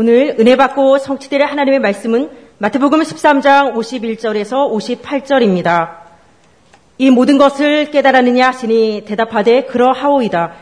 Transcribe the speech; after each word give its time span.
오늘 0.00 0.36
은혜 0.38 0.54
받고 0.54 0.98
성취될 0.98 1.42
하나님의 1.42 1.80
말씀은 1.80 2.30
마태복음 2.58 3.00
13장 3.00 3.74
51절에서 3.74 4.72
58절입니다. 4.72 5.90
이 6.98 7.10
모든 7.10 7.36
것을 7.36 7.90
깨달았느냐 7.90 8.46
하시니 8.46 9.02
대답하되 9.08 9.64
그러하오이다. 9.64 10.52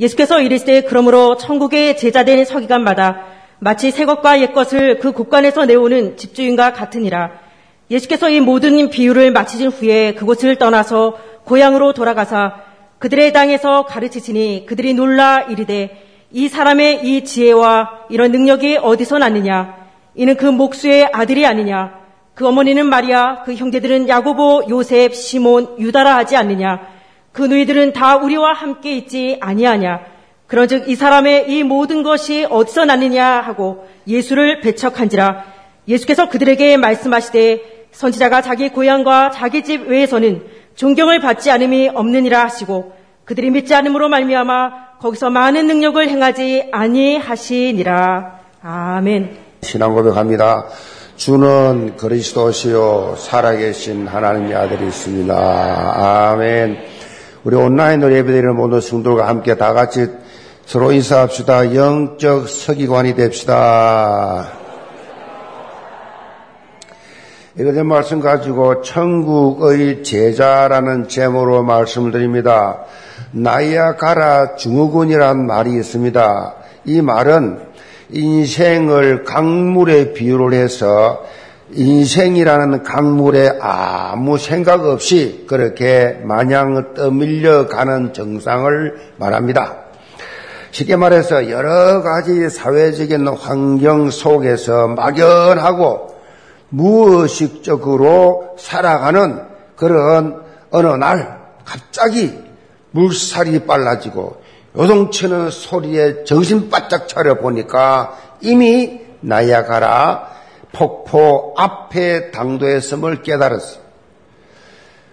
예수께서 0.00 0.40
이르시되 0.40 0.84
그러므로 0.84 1.36
천국의 1.36 1.98
제자된 1.98 2.46
서기관마다 2.46 3.26
마치 3.58 3.90
새 3.90 4.06
것과 4.06 4.40
옛 4.40 4.54
것을 4.54 5.00
그 5.00 5.12
곳간에서 5.12 5.66
내오는 5.66 6.16
집주인과 6.16 6.72
같으니라. 6.72 7.32
예수께서 7.90 8.30
이 8.30 8.40
모든 8.40 8.88
비유를 8.88 9.32
마치신 9.32 9.68
후에 9.68 10.14
그곳을 10.14 10.56
떠나서 10.56 11.18
고향으로 11.44 11.92
돌아가사 11.92 12.54
그들의 13.00 13.34
땅에서 13.34 13.84
가르치시니 13.84 14.64
그들이 14.64 14.94
놀라 14.94 15.42
이르되 15.42 16.07
이 16.30 16.48
사람의 16.48 17.06
이 17.06 17.24
지혜와 17.24 18.06
이런 18.10 18.32
능력이 18.32 18.78
어디서 18.78 19.18
났느냐? 19.18 19.76
이는 20.14 20.36
그 20.36 20.46
목수의 20.46 21.10
아들이 21.12 21.46
아니냐? 21.46 21.98
그 22.34 22.46
어머니는 22.46 22.86
마리아, 22.86 23.42
그 23.44 23.54
형제들은 23.54 24.08
야고보, 24.08 24.64
요셉, 24.68 25.14
시몬, 25.14 25.76
유다라 25.78 26.16
하지 26.16 26.36
않느냐? 26.36 26.80
그 27.32 27.42
누이들은 27.42 27.92
다 27.92 28.16
우리와 28.16 28.52
함께 28.52 28.96
있지 28.96 29.38
아니하냐? 29.40 30.00
그런즉 30.48 30.88
이 30.88 30.96
사람의 30.96 31.50
이 31.50 31.62
모든 31.62 32.02
것이 32.02 32.46
어디서 32.48 32.86
났느냐 32.86 33.40
하고 33.40 33.86
예수를 34.06 34.60
배척한지라 34.60 35.44
예수께서 35.86 36.28
그들에게 36.28 36.76
말씀하시되 36.78 37.88
선지자가 37.92 38.40
자기 38.40 38.70
고향과 38.70 39.30
자기 39.30 39.62
집 39.62 39.88
외에서는 39.88 40.42
존경을 40.74 41.20
받지 41.20 41.50
않음이 41.50 41.90
없느니라 41.94 42.44
하시고 42.44 42.94
그들이 43.24 43.50
믿지 43.50 43.74
않음으로 43.74 44.08
말미암아 44.08 44.87
거기서 45.00 45.30
많은 45.30 45.68
능력을 45.68 46.08
행하지 46.08 46.70
아니하시니라. 46.72 48.38
아멘. 48.62 49.36
신앙 49.62 49.94
고백합니다. 49.94 50.66
주는 51.16 51.96
그리스도시요 51.96 53.14
살아계신 53.16 54.08
하나님의 54.08 54.54
아들이십니다. 54.54 56.30
아멘. 56.32 56.78
우리 57.44 57.56
온라인으로 57.56 58.12
예배드리는 58.12 58.56
모든 58.56 58.80
성도가 58.80 59.28
함께 59.28 59.56
다 59.56 59.72
같이 59.72 60.08
서로 60.66 60.90
인사합시다. 60.90 61.74
영적 61.74 62.48
서기관이 62.48 63.14
됩시다. 63.14 64.48
이것의 67.56 67.84
말씀 67.84 68.20
가지고 68.20 68.82
천국의 68.82 70.02
제자라는 70.02 71.08
제목으로 71.08 71.62
말씀을 71.62 72.10
드립니다. 72.12 72.84
나이아가라 73.32 74.56
증후군이란 74.56 75.46
말이 75.46 75.74
있습니다. 75.74 76.54
이 76.84 77.02
말은 77.02 77.60
인생을 78.10 79.24
강물에 79.24 80.12
비유를 80.12 80.54
해서 80.54 81.22
인생이라는 81.72 82.82
강물에 82.82 83.58
아무 83.60 84.38
생각 84.38 84.84
없이 84.86 85.44
그렇게 85.46 86.18
마냥 86.24 86.94
떠밀려 86.94 87.66
가는 87.68 88.14
정상을 88.14 89.12
말합니다. 89.18 89.76
쉽게 90.70 90.96
말해서 90.96 91.50
여러 91.50 92.02
가지 92.02 92.48
사회적인 92.48 93.28
환경 93.28 94.10
속에서 94.10 94.88
막연하고 94.88 96.14
무의식적으로 96.70 98.54
살아가는 98.58 99.42
그런 99.76 100.42
어느 100.70 100.86
날 100.88 101.38
갑자기 101.64 102.47
물살이 102.90 103.66
빨라지고 103.66 104.42
요동치는 104.76 105.50
소리에 105.50 106.24
정신 106.24 106.70
바짝 106.70 107.08
차려 107.08 107.38
보니까 107.38 108.16
이미 108.40 109.00
나야가라 109.20 110.28
폭포 110.72 111.54
앞에 111.56 112.30
당도했음을 112.30 113.22
깨달았어요. 113.22 113.88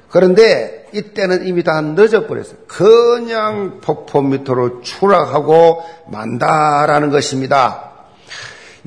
그런데 0.09 0.87
이때는 0.93 1.45
이미 1.47 1.63
다 1.63 1.81
늦어버렸어요. 1.81 2.55
그냥 2.67 3.81
폭포 3.81 4.21
밑으로 4.21 4.81
추락하고 4.81 5.83
만다라는 6.09 7.09
것입니다. 7.09 7.91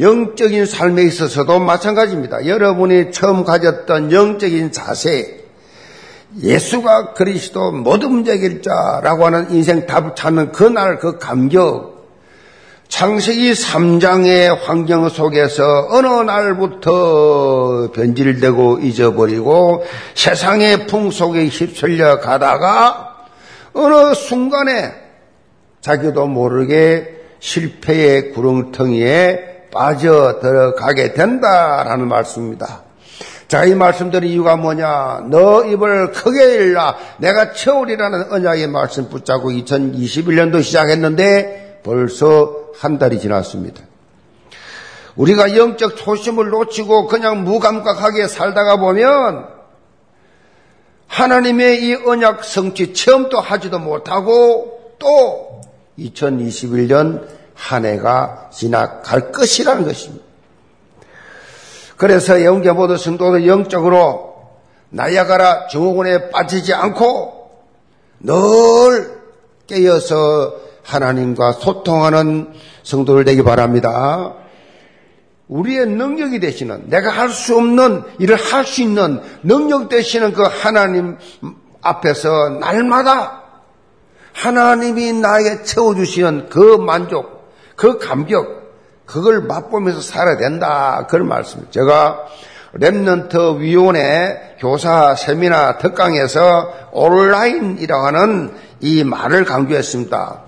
영적인 0.00 0.64
삶에 0.64 1.02
있어서도 1.02 1.58
마찬가지입니다. 1.58 2.46
여러분이 2.46 3.10
처음 3.10 3.44
가졌던 3.44 4.12
영적인 4.12 4.70
자세, 4.70 5.37
예수가 6.36 7.14
그리스도 7.14 7.72
모든 7.72 8.10
문제일 8.12 8.60
자라고 8.60 9.26
하는 9.26 9.50
인생 9.50 9.86
답을 9.86 10.14
찾는 10.14 10.52
그날 10.52 10.98
그 10.98 11.18
감격, 11.18 11.98
창세기 12.88 13.52
3장의 13.52 14.58
환경 14.62 15.08
속에서 15.08 15.88
어느 15.90 16.06
날부터 16.06 17.90
변질되고 17.92 18.80
잊어버리고 18.80 19.84
세상의 20.14 20.86
풍 20.86 21.10
속에 21.10 21.46
휩쓸려 21.46 22.20
가다가 22.20 23.26
어느 23.74 24.14
순간에 24.14 24.94
자기도 25.80 26.26
모르게 26.26 27.14
실패의 27.40 28.32
구렁텅이에 28.32 29.68
빠져 29.72 30.40
들어가게 30.40 31.12
된다라는 31.12 32.08
말씀입니다. 32.08 32.87
자, 33.48 33.64
이 33.64 33.74
말씀드린 33.74 34.30
이유가 34.30 34.56
뭐냐? 34.56 35.24
너 35.30 35.64
입을 35.64 36.12
크게 36.12 36.56
일라. 36.56 36.96
내가 37.16 37.52
채우리라는 37.52 38.30
언약의 38.30 38.68
말씀 38.68 39.08
붙잡고 39.08 39.50
2021년도 39.50 40.62
시작했는데 40.62 41.80
벌써 41.82 42.54
한 42.76 42.98
달이 42.98 43.18
지났습니다. 43.18 43.82
우리가 45.16 45.56
영적 45.56 45.96
초심을 45.96 46.50
놓치고 46.50 47.06
그냥 47.06 47.44
무감각하게 47.44 48.28
살다가 48.28 48.76
보면 48.76 49.46
하나님의 51.06 51.82
이 51.82 51.94
언약 51.94 52.44
성취 52.44 52.92
체험도 52.92 53.40
하지도 53.40 53.78
못하고 53.78 54.94
또 54.98 55.62
2021년 55.98 57.26
한 57.54 57.86
해가 57.86 58.50
지나갈 58.52 59.32
것이라는 59.32 59.84
것입니다. 59.84 60.27
그래서 61.98 62.44
영계 62.44 62.70
모든 62.72 62.96
성도들 62.96 63.46
영적으로 63.46 64.36
나야가라 64.90 65.66
증후군에 65.66 66.30
빠지지 66.30 66.72
않고 66.72 67.50
늘 68.20 69.18
깨어서 69.66 70.54
하나님과 70.84 71.52
소통하는 71.52 72.54
성도들 72.84 73.24
되기 73.24 73.42
바랍니다. 73.42 74.34
우리의 75.48 75.86
능력이 75.86 76.40
되시는 76.40 76.88
내가 76.88 77.10
할 77.10 77.30
수 77.30 77.56
없는 77.56 78.04
일을 78.18 78.36
할 78.36 78.64
수 78.64 78.82
있는 78.82 79.20
능력 79.42 79.88
되시는 79.88 80.32
그 80.32 80.42
하나님 80.42 81.18
앞에서 81.82 82.58
날마다 82.60 83.42
하나님이 84.34 85.14
나에게 85.14 85.64
채워주시는 85.64 86.48
그 86.48 86.76
만족, 86.76 87.50
그 87.76 87.98
감격, 87.98 88.57
그걸 89.08 89.40
맛보면서 89.40 90.02
살아야 90.02 90.36
된다. 90.36 91.06
그런 91.08 91.26
말씀. 91.26 91.66
제가 91.70 92.26
Remnant 92.76 93.58
위원회 93.58 94.56
교사 94.60 95.14
세미나 95.14 95.78
특강에서 95.78 96.72
온라인이라고 96.92 98.06
하는 98.06 98.52
이 98.80 99.02
말을 99.04 99.46
강조했습니다. 99.46 100.42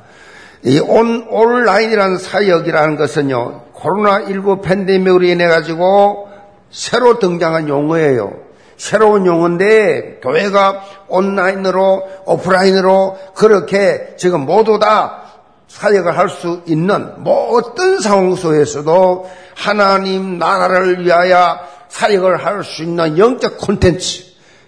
이 0.64 0.78
온, 0.78 1.26
온라인이라는 1.30 2.18
사역이라는 2.18 2.96
것은요, 2.96 3.62
코로나19 3.74 4.62
팬데믹으로 4.62 5.24
인해 5.24 5.48
가지고 5.48 6.28
새로 6.70 7.18
등장한 7.18 7.66
용어예요. 7.68 8.30
새로운 8.76 9.24
용어인데 9.24 10.20
교회가 10.22 10.82
온라인으로 11.08 12.02
오프라인으로 12.26 13.18
그렇게 13.34 14.14
지금 14.18 14.42
모두 14.42 14.78
다 14.78 15.29
사역을 15.70 16.18
할 16.18 16.28
수 16.28 16.62
있는 16.66 17.22
뭐 17.22 17.56
어떤 17.56 18.00
상황 18.00 18.34
속에서도 18.34 19.30
하나님 19.54 20.38
나라를 20.38 21.04
위하여 21.04 21.60
사역을 21.88 22.44
할 22.44 22.64
수 22.64 22.82
있는 22.82 23.16
영적 23.16 23.56
콘텐츠 23.58 24.24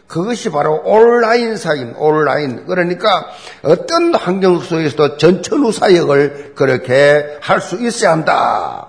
그것이 0.06 0.50
바로 0.50 0.80
온라인 0.84 1.56
사역, 1.56 2.00
온라인. 2.00 2.66
그러니까 2.66 3.26
어떤 3.62 4.14
환경 4.14 4.60
속에서도 4.60 5.16
전천후 5.16 5.72
사역을 5.72 6.52
그렇게 6.54 7.38
할 7.40 7.60
수 7.60 7.76
있어야 7.76 8.12
한다. 8.12 8.88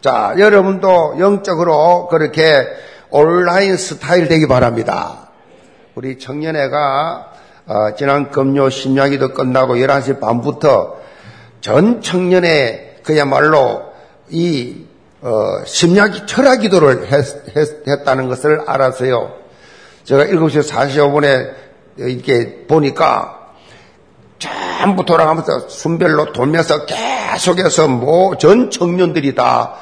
자, 0.00 0.34
여러분도 0.38 1.16
영적으로 1.18 2.06
그렇게 2.08 2.64
온라인 3.10 3.76
스타일 3.76 4.28
되기 4.28 4.46
바랍니다. 4.46 5.30
우리 5.96 6.18
청년회가 6.18 7.32
어, 7.66 7.94
지난 7.96 8.30
금요 8.30 8.70
심야기도 8.70 9.32
끝나고 9.34 9.74
11시 9.74 10.20
반부터 10.20 11.01
전 11.62 12.02
청년의 12.02 12.98
그야말로 13.02 13.84
이 14.28 14.84
어, 15.22 15.64
심야기 15.64 16.26
철학 16.26 16.60
기도를 16.60 17.08
했, 17.10 18.04
다는 18.04 18.28
것을 18.28 18.64
알았어요. 18.66 19.32
제가 20.04 20.26
7시 20.26 20.68
45분에 20.68 21.54
이렇게 21.96 22.66
보니까 22.66 23.38
전부 24.38 25.06
돌아가면서 25.06 25.68
순별로 25.68 26.32
돌면서 26.32 26.84
계속해서 26.84 27.88
뭐 27.88 28.36
전 28.36 28.70
청년들이 28.70 29.34
다 29.34 29.78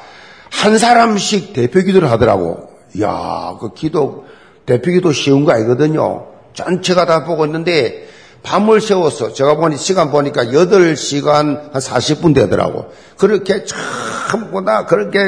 한 0.51 0.77
사람씩 0.77 1.53
대표 1.53 1.79
기도를 1.81 2.11
하더라고. 2.11 2.69
이야, 2.95 3.55
그 3.59 3.73
기도, 3.73 4.25
대표 4.65 4.91
기도 4.91 5.11
쉬운 5.11 5.45
거 5.45 5.53
아니거든요. 5.53 6.27
전체가 6.53 7.05
다 7.05 7.23
보고 7.23 7.45
있는데, 7.45 8.07
밤을 8.43 8.81
새워서, 8.81 9.33
제가 9.33 9.55
보니, 9.55 9.77
시간 9.77 10.09
보니까 10.11 10.45
8시간 10.45 11.71
한 11.71 11.71
40분 11.73 12.33
되더라고. 12.33 12.91
그렇게 13.17 13.65
참보다 13.65 14.85
그렇게, 14.85 15.19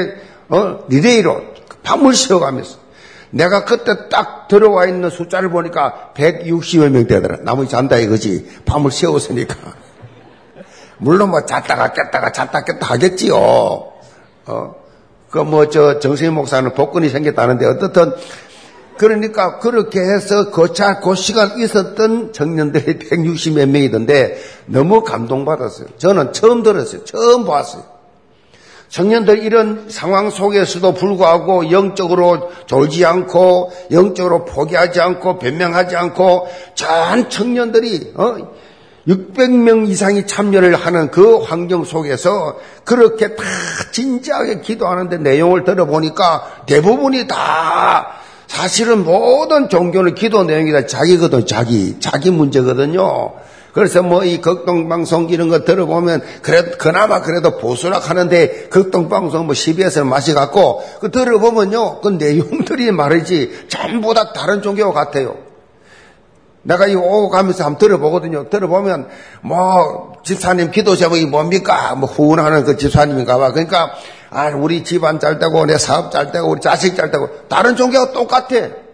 어, 0.48 0.80
릴레이로 0.88 1.40
밤을 1.82 2.14
새워가면서. 2.14 2.78
내가 3.30 3.64
그때 3.64 4.08
딱 4.08 4.46
들어와 4.48 4.86
있는 4.86 5.10
숫자를 5.10 5.50
보니까 5.50 6.12
160여 6.14 6.88
명 6.88 7.06
되더라. 7.06 7.38
나머지 7.42 7.70
잔다 7.70 7.96
이거지. 7.96 8.48
밤을 8.64 8.90
새웠으니까. 8.92 9.56
물론 10.98 11.30
뭐 11.30 11.44
잤다가 11.44 11.92
깼다가 11.92 12.30
잤다 12.32 12.62
깼다 12.64 12.86
하겠지요. 12.86 13.34
어. 13.36 14.74
그 15.30 15.40
뭐 15.42 15.68
저 15.68 15.98
정세희 15.98 16.30
목사는 16.30 16.72
복권이 16.74 17.08
생겼다는데 17.08 17.66
어떻든 17.66 18.14
그러니까 18.96 19.58
그렇게 19.58 20.00
해서 20.00 20.50
거차 20.50 21.00
그, 21.00 21.10
그 21.10 21.14
시간 21.14 21.58
있었던 21.58 22.32
청년들이 22.32 22.98
160몇 23.10 23.68
명이던데 23.68 24.38
너무 24.66 25.02
감동받았어요. 25.02 25.88
저는 25.98 26.32
처음 26.32 26.62
들었어요. 26.62 27.04
처음 27.04 27.44
봤어요. 27.44 27.94
청년들 28.88 29.42
이런 29.42 29.86
상황 29.88 30.30
속에서도 30.30 30.94
불구하고 30.94 31.72
영적으로 31.72 32.52
졸지 32.66 33.04
않고 33.04 33.72
영적으로 33.90 34.44
포기하지 34.44 35.00
않고 35.00 35.40
변명하지 35.40 35.96
않고 35.96 36.48
전 36.76 37.28
청년들이 37.28 38.12
어? 38.14 38.36
600명 39.08 39.88
이상이 39.88 40.26
참여를 40.26 40.76
하는 40.76 41.10
그 41.10 41.38
환경 41.38 41.84
속에서 41.84 42.58
그렇게 42.84 43.34
다 43.34 43.42
진지하게 43.90 44.60
기도하는데 44.60 45.18
내용을 45.18 45.64
들어보니까 45.64 46.62
대부분이 46.66 47.26
다 47.26 48.23
사실은 48.46 49.04
모든 49.04 49.68
종교는 49.68 50.14
기도 50.14 50.44
내용이 50.44 50.72
다 50.72 50.86
자기거든, 50.86 51.46
자기. 51.46 51.96
자기 52.00 52.30
문제거든요. 52.30 53.32
그래서 53.74 54.02
뭐 54.02 54.24
이 54.24 54.40
극동방송 54.40 55.30
이런 55.30 55.48
거 55.48 55.64
들어보면 55.64 56.22
그래 56.42 56.62
그나마 56.78 57.20
그래도 57.22 57.58
보수락 57.58 58.08
하는데 58.08 58.68
극동방송 58.70 59.46
뭐 59.46 59.54
CBS를 59.54 60.06
마셔갖고 60.06 60.84
그 61.00 61.10
들어보면요 61.10 62.00
그 62.00 62.10
내용들이 62.10 62.92
말이지 62.92 63.66
전부 63.68 64.14
다 64.14 64.32
다른 64.32 64.62
종교 64.62 64.92
같아요. 64.92 65.36
내가 66.64 66.86
이 66.86 66.94
오고 66.94 67.28
가면서 67.28 67.64
한번 67.64 67.78
들어보거든요. 67.78 68.48
들어보면, 68.48 69.08
뭐, 69.42 70.14
집사님 70.24 70.70
기도 70.70 70.96
제목이 70.96 71.26
뭡니까? 71.26 71.94
뭐, 71.94 72.08
후원하는 72.08 72.64
그 72.64 72.78
집사님인가 72.78 73.36
봐. 73.36 73.52
그러니까, 73.52 73.92
아, 74.34 74.48
우리 74.48 74.82
집안 74.82 75.20
잘 75.20 75.38
되고, 75.38 75.64
내 75.64 75.78
사업 75.78 76.10
잘 76.10 76.32
되고, 76.32 76.48
우리 76.48 76.60
자식 76.60 76.96
잘 76.96 77.10
되고, 77.10 77.28
다른 77.48 77.76
종교가 77.76 78.12
똑같아. 78.12 78.84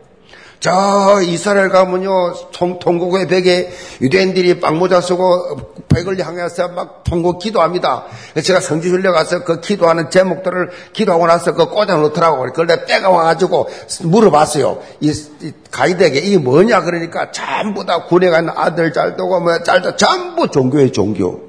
저 0.61 1.23
이스라엘 1.23 1.71
가면요 1.71 2.35
통, 2.53 2.79
통곡의 2.79 3.29
벽에 3.29 3.71
유대인들이 4.03 4.61
빵모자 4.61 5.01
쓰고 5.01 5.57
벽을 5.89 6.21
향해서 6.21 6.69
막 6.69 7.03
통곡 7.03 7.39
기도합니다. 7.39 8.05
제가 8.45 8.61
성지 8.61 8.91
훈련 8.91 9.15
가서 9.15 9.43
그 9.43 9.61
기도하는 9.61 10.11
제목들을 10.11 10.71
기도하고 10.93 11.27
나서 11.27 11.55
그 11.55 11.71
꽂아 11.71 11.97
놓더라고. 11.97 12.43
그걸 12.45 12.67
내가 12.67 12.85
때가 12.85 13.09
와가지고 13.09 13.71
물어봤어요. 14.03 14.83
이, 15.01 15.11
이 15.41 15.53
가이드에게 15.71 16.19
이게 16.19 16.37
뭐냐 16.37 16.83
그러니까 16.83 17.33
전부 17.33 17.87
다 17.87 18.05
군에 18.05 18.29
가는 18.29 18.53
아들 18.55 18.93
잘 18.93 19.17
되고 19.17 19.41
뭐잘 19.41 19.81
되고 19.81 19.97
전부 19.97 20.49
종교의 20.49 20.93
종교. 20.93 21.49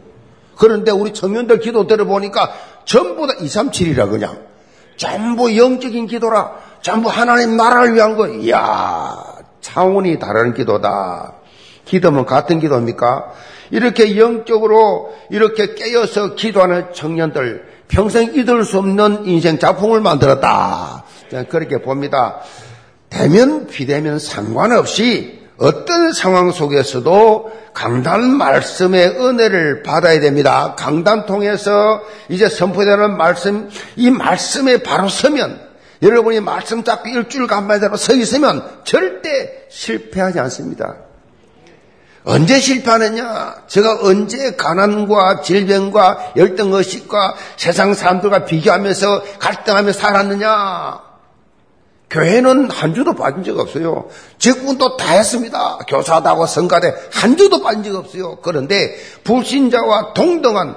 그런데 0.56 0.92
우리 0.92 1.12
청년들 1.12 1.60
기도 1.60 1.88
들어보니까 1.88 2.54
전부 2.86 3.28
다 3.28 3.34
237이라 3.36 4.10
그냥. 4.10 4.40
전부 4.98 5.56
영적인 5.58 6.08
기도라. 6.08 6.52
전부 6.82 7.10
하나님 7.10 7.58
나라를 7.58 7.96
위한 7.96 8.16
거. 8.16 8.28
이야, 8.28 9.16
차원이 9.62 10.20
다른 10.20 10.54
기도다. 10.54 11.36
기도면 11.86 12.26
같은 12.26 12.60
기도입니까? 12.60 13.32
이렇게 13.72 14.18
영적으로 14.18 15.14
이렇게 15.30 15.74
깨어서 15.74 16.36
기도하는 16.36 16.94
청년들 16.94 17.66
평생 17.88 18.34
잊을 18.36 18.64
수 18.64 18.78
없는 18.80 19.26
인생 19.26 19.60
작품을 19.60 20.02
만들었다. 20.02 21.04
그렇게 21.50 21.82
봅니다. 21.82 22.40
대면 23.10 23.68
비대면 23.68 24.20
상관없이 24.20 25.41
어떤 25.62 26.12
상황 26.12 26.52
속에서도 26.52 27.52
강단 27.76 28.36
말씀의 28.36 29.10
은혜를 29.10 29.84
받아야 29.84 30.20
됩니다. 30.20 30.74
강단 30.76 31.28
통해서 31.28 32.02
이제 32.30 32.50
선포되는 32.50 33.16
말씀, 33.16 33.70
이 33.96 34.10
말씀에 34.10 34.82
바로 34.82 35.08
서면 35.08 35.62
여러분이 36.02 36.40
말씀 36.40 36.84
잡고 36.84 37.10
일주일 37.10 37.46
간만에 37.46 37.88
서 37.96 38.16
있으면 38.16 38.68
절대 38.84 39.68
실패하지 39.70 40.40
않습니다. 40.40 40.96
언제 42.24 42.60
실패하느냐? 42.60 43.56
제가 43.68 44.00
언제 44.02 44.56
가난과 44.56 45.42
질병과 45.42 46.34
열등의식과 46.38 47.36
세상 47.58 47.94
사람들과 47.94 48.46
비교하면서 48.46 49.24
갈등하며 49.38 49.92
살았느냐? 49.92 51.11
교회는 52.12 52.70
한 52.70 52.94
주도 52.94 53.16
빠진 53.16 53.44
적 53.44 53.58
없어요. 53.58 54.10
직분도 54.38 54.98
다 54.98 55.14
했습니다. 55.14 55.80
교사다고 55.88 56.46
성가대 56.46 56.94
한 57.14 57.38
주도 57.38 57.62
빠진 57.64 57.84
적 57.84 57.96
없어요. 57.96 58.38
그런데 58.42 58.96
불신자와 59.24 60.14
동등한 60.14 60.76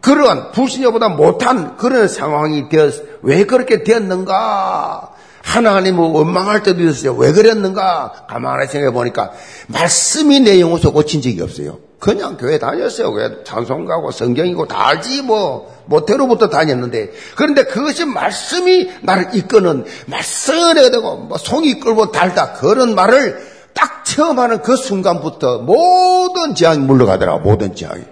그러한 0.00 0.52
불신자보다 0.52 1.10
못한 1.10 1.76
그런 1.76 2.08
상황이 2.08 2.68
되었, 2.68 2.94
왜 3.22 3.44
그렇게 3.44 3.82
되었는가? 3.82 5.10
하나님은 5.42 5.98
원망할 5.98 6.62
때도 6.62 6.82
있었어요. 6.82 7.14
왜 7.14 7.32
그랬는가? 7.32 8.26
가만히 8.28 8.66
생각해 8.66 8.92
보니까 8.92 9.32
말씀이 9.66 10.40
내 10.40 10.60
영혼에서 10.60 10.92
고친 10.92 11.20
적이 11.20 11.42
없어요. 11.42 11.78
그냥 11.98 12.36
교회 12.36 12.58
다녔어요. 12.58 13.10
왜 13.10 13.42
찬송 13.44 13.84
가고 13.84 14.10
성경이고 14.10 14.66
다 14.66 14.88
알지 14.88 15.22
뭐 15.22 15.79
모태로부터 15.90 16.48
다녔는데 16.48 17.12
그런데 17.34 17.64
그것이 17.64 18.04
말씀이 18.04 18.90
나를 19.02 19.30
이끄는 19.34 19.84
말씀에 20.06 20.90
되고 20.90 21.16
뭐 21.16 21.36
송이 21.36 21.80
끌고 21.80 22.12
달다 22.12 22.52
그런 22.52 22.94
말을 22.94 23.50
딱 23.74 24.04
처음 24.04 24.38
하는 24.38 24.62
그 24.62 24.76
순간부터 24.76 25.58
모든 25.58 26.54
재앙이 26.54 26.78
물러가더라고 26.78 27.40
모든 27.40 27.74
재앙이. 27.74 28.04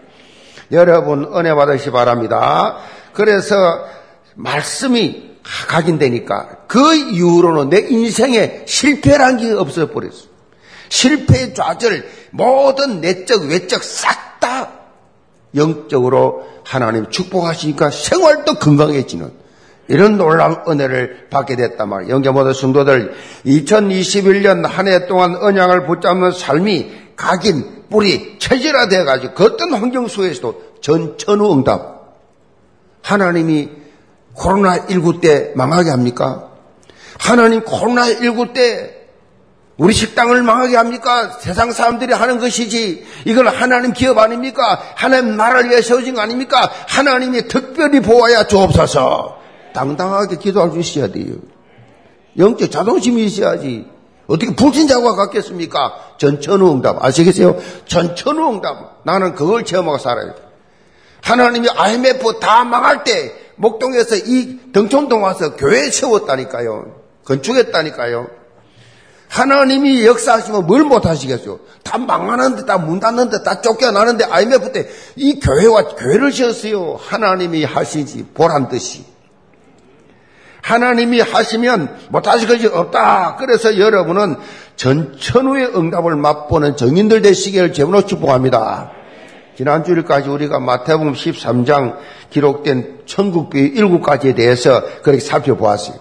여러분 0.73 1.31
은혜 1.35 1.55
받으시 1.55 1.91
바랍니다. 1.91 2.79
그래서 3.13 3.57
말씀이 4.35 5.29
각인되니까 5.69 6.67
그 6.67 6.95
이후로는 6.95 7.71
내 7.71 7.79
인생에 7.89 8.65
실패란 8.67 9.39
게 9.39 9.53
없어 9.53 9.91
버렸어. 9.91 10.27
실패 10.89 11.55
좌절 11.55 12.09
모든 12.33 13.01
내적 13.01 13.45
외적 13.45 13.83
싹다 13.85 14.28
영적으로 15.55 16.47
하나님 16.65 17.09
축복하시니까 17.11 17.91
생활도 17.91 18.55
건강해지는 18.55 19.31
이런 19.89 20.19
놀라운 20.19 20.57
은혜를 20.69 21.29
받게 21.31 21.57
됐단 21.57 21.89
말이에요. 21.89 22.13
영계 22.15 22.31
모든 22.31 22.53
성도들 22.53 23.15
2021년 23.47 24.67
한 24.67 24.87
해 24.87 25.07
동안 25.07 25.37
언약을 25.37 25.87
붙잡는 25.87 26.33
삶이 26.33 26.93
각인 27.17 27.85
뿌리 27.91 28.39
체질화되어 28.39 29.05
가지고 29.05 29.35
그 29.35 29.45
어떤 29.45 29.73
환경 29.73 30.07
속에서도 30.07 30.63
전천후 30.83 31.55
응답. 31.55 32.19
하나님이 33.03 33.71
코로나19 34.37 35.21
때 35.23 35.53
망하게 35.57 35.91
합니까? 35.91 36.51
하나님 37.19 37.63
코로나19 37.63 38.53
때 38.53 38.98
우리 39.79 39.95
식당을 39.95 40.43
망하게 40.43 40.77
합니까? 40.77 41.39
세상 41.39 41.71
사람들이 41.71 42.13
하는 42.13 42.41
것이지. 42.41 43.07
이걸 43.25 43.47
하나님 43.47 43.93
기업 43.93 44.19
아닙니까? 44.19 44.83
하나님 44.97 45.37
나라를 45.37 45.71
위해 45.71 45.81
세워진 45.81 46.15
거 46.15 46.21
아닙니까? 46.21 46.69
하나님이 46.89 47.47
특별히 47.47 48.01
보아야 48.01 48.45
주옵소서. 48.49 49.39
당당하게 49.73 50.37
기도할 50.37 50.73
수 50.73 50.79
있어야 50.81 51.13
돼요. 51.13 51.37
영적 52.37 52.73
자존심이 52.73 53.25
있어야지. 53.25 53.87
어떻게 54.27 54.53
불신자와 54.55 55.15
같겠습니까? 55.15 55.95
전천후 56.19 56.73
응답. 56.73 57.03
아시겠어요? 57.05 57.57
전천후 57.87 58.55
응답. 58.55 59.03
나는 59.05 59.37
그걸 59.37 59.65
체험하고 59.65 59.99
살아요. 59.99 60.35
하나님이 61.23 61.69
IMF 61.71 62.41
다 62.41 62.65
망할 62.65 63.05
때 63.05 63.33
목동에서 63.55 64.17
이 64.17 64.59
등촌동 64.73 65.23
와서 65.23 65.55
교회 65.55 65.89
세웠다니까요. 65.89 66.97
건축했다니까요. 67.25 68.38
하나님이 69.29 70.07
역사하시면 70.07 70.67
뭘 70.67 70.85
못하시겠어요? 70.85 71.61
다 71.85 71.99
망하는데, 71.99 72.65
다 72.65 72.79
문 72.79 72.99
닫는데, 73.01 73.43
다 73.43 73.61
쫓겨나는데, 73.61 74.25
IMF 74.25 74.73
때 74.73 74.89
이 75.17 75.39
교회와 75.41 75.97
교회를 75.97 76.31
지었어요. 76.31 76.99
하나님이 77.01 77.65
하시지, 77.65 78.27
보란 78.35 78.69
듯이. 78.69 79.05
하나님이 80.63 81.21
하시면 81.21 81.97
못하실 82.11 82.49
것이 82.49 82.67
없다. 82.67 83.37
그래서 83.39 83.79
여러분은 83.79 84.37
전천후의 84.77 85.75
응답을 85.77 86.17
맛보는 86.17 86.77
정인들 86.77 87.23
되시기를 87.23 87.73
제문으로 87.73 88.05
축복합니다. 88.07 88.93
지난 89.57 89.83
주일까지 89.83 90.29
우리가 90.29 90.61
마태복음 90.61 91.15
13장 91.15 91.97
기록된 92.31 93.01
천국 93.07 93.51
비유 93.51 93.65
일곱 93.67 94.03
가지에 94.03 94.35
대해서 94.35 94.83
그렇게 95.03 95.21
살펴보았어요. 95.21 95.97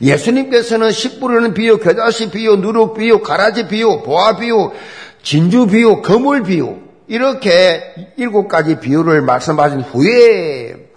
예수님께서는 0.00 0.90
씨 0.90 1.20
뿌리는 1.20 1.54
비유, 1.54 1.78
겨자씨 1.78 2.30
비유, 2.30 2.56
누룩 2.56 2.94
비유, 2.94 3.20
가라지 3.20 3.68
비유, 3.68 4.02
보아 4.02 4.36
비유, 4.36 4.72
진주 5.22 5.66
비유, 5.66 6.02
거물 6.02 6.42
비유 6.42 6.78
이렇게 7.06 8.12
일곱 8.16 8.48
가지 8.48 8.80
비유를 8.80 9.22
말씀하신 9.22 9.80
후에 9.80 10.90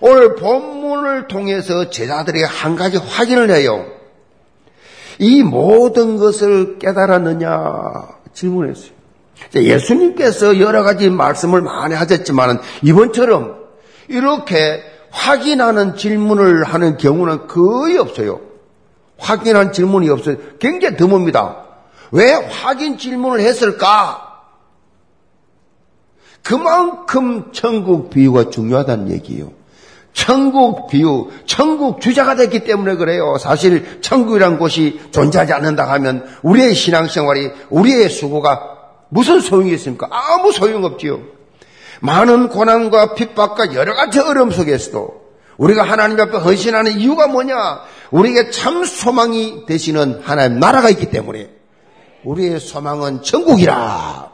오늘 0.00 0.34
본문을 0.34 1.28
통해서 1.28 1.90
제자들에게 1.90 2.44
한 2.44 2.76
가지 2.76 2.96
확인을 2.96 3.50
해요. 3.50 3.86
이 5.18 5.42
모든 5.42 6.16
것을 6.16 6.78
깨달았느냐 6.78 7.50
질문했어요. 8.32 8.90
예수님께서 9.54 10.58
여러 10.60 10.82
가지 10.82 11.10
말씀을 11.10 11.60
많이 11.60 11.94
하셨지만 11.94 12.60
이번처럼 12.82 13.56
이렇게 14.08 14.82
확인하는 15.10 15.96
질문을 15.96 16.64
하는 16.64 16.96
경우는 16.96 17.46
거의 17.46 17.98
없어요. 17.98 18.40
확인한 19.18 19.72
질문이 19.72 20.08
없어요. 20.08 20.36
굉장히 20.58 20.96
드뭅니다. 20.96 21.56
왜 22.12 22.32
확인 22.32 22.98
질문을 22.98 23.40
했을까? 23.40 24.26
그만큼 26.42 27.52
천국 27.52 28.10
비유가 28.10 28.50
중요하다는 28.50 29.10
얘기예요. 29.10 29.52
천국 30.12 30.88
비유, 30.88 31.28
천국 31.46 32.00
주자가 32.00 32.34
됐기 32.34 32.64
때문에 32.64 32.96
그래요. 32.96 33.36
사실 33.38 34.00
천국이란 34.00 34.58
곳이 34.58 35.00
존재하지 35.12 35.52
않는다 35.52 35.88
하면 35.92 36.26
우리의 36.42 36.74
신앙생활이, 36.74 37.50
우리의 37.70 38.08
수고가 38.08 38.78
무슨 39.08 39.40
소용이 39.40 39.72
있습니까? 39.74 40.08
아무 40.10 40.50
소용 40.50 40.84
없지요. 40.84 41.20
많은 42.00 42.48
고난과 42.48 43.14
핍박과 43.14 43.74
여러 43.74 43.94
가지 43.94 44.20
어려움 44.20 44.50
속에서도 44.50 45.20
우리가 45.58 45.82
하나님 45.82 46.18
앞에 46.18 46.38
헌신하는 46.38 46.98
이유가 46.98 47.26
뭐냐? 47.26 47.82
우리에게 48.10 48.50
참 48.50 48.84
소망이 48.84 49.66
되시는 49.66 50.22
하나님 50.24 50.58
나라가 50.58 50.88
있기 50.88 51.10
때문에 51.10 51.50
우리의 52.24 52.60
소망은 52.60 53.22
천국이라. 53.22 54.30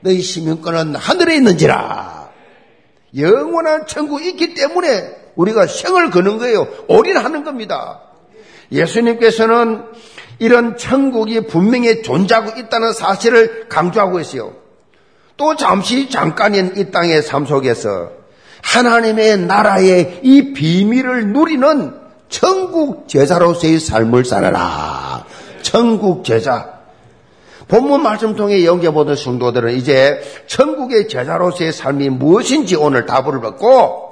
너희 0.00 0.20
시민권은 0.20 0.94
하늘에 0.94 1.36
있는지라. 1.36 2.30
영원한 3.16 3.86
천국이 3.86 4.30
있기 4.30 4.54
때문에 4.54 5.16
우리가 5.34 5.66
생을 5.66 6.10
거는 6.10 6.38
거예요. 6.38 6.68
올인하는 6.88 7.44
겁니다. 7.44 8.02
예수님께서는 8.70 9.84
이런 10.38 10.76
천국이 10.76 11.46
분명히 11.46 12.02
존재하고 12.02 12.58
있다는 12.60 12.92
사실을 12.92 13.68
강조하고 13.68 14.20
있어요. 14.20 14.65
또 15.36 15.54
잠시 15.54 16.08
잠깐인 16.08 16.72
이 16.76 16.90
땅의 16.90 17.22
삶 17.22 17.44
속에서 17.44 18.10
하나님의 18.62 19.38
나라의 19.38 20.20
이 20.22 20.52
비밀을 20.52 21.28
누리는 21.28 21.94
천국 22.28 23.08
제자로서의 23.08 23.78
삶을 23.78 24.24
살아라. 24.24 25.24
천국 25.62 26.24
제자. 26.24 26.76
본문 27.68 28.02
말씀 28.02 28.34
통해 28.36 28.64
연겨보던 28.64 29.16
성도들은 29.16 29.74
이제 29.74 30.20
천국의 30.46 31.08
제자로서의 31.08 31.72
삶이 31.72 32.10
무엇인지 32.10 32.76
오늘 32.76 33.06
답을 33.06 33.40
받고 33.40 34.06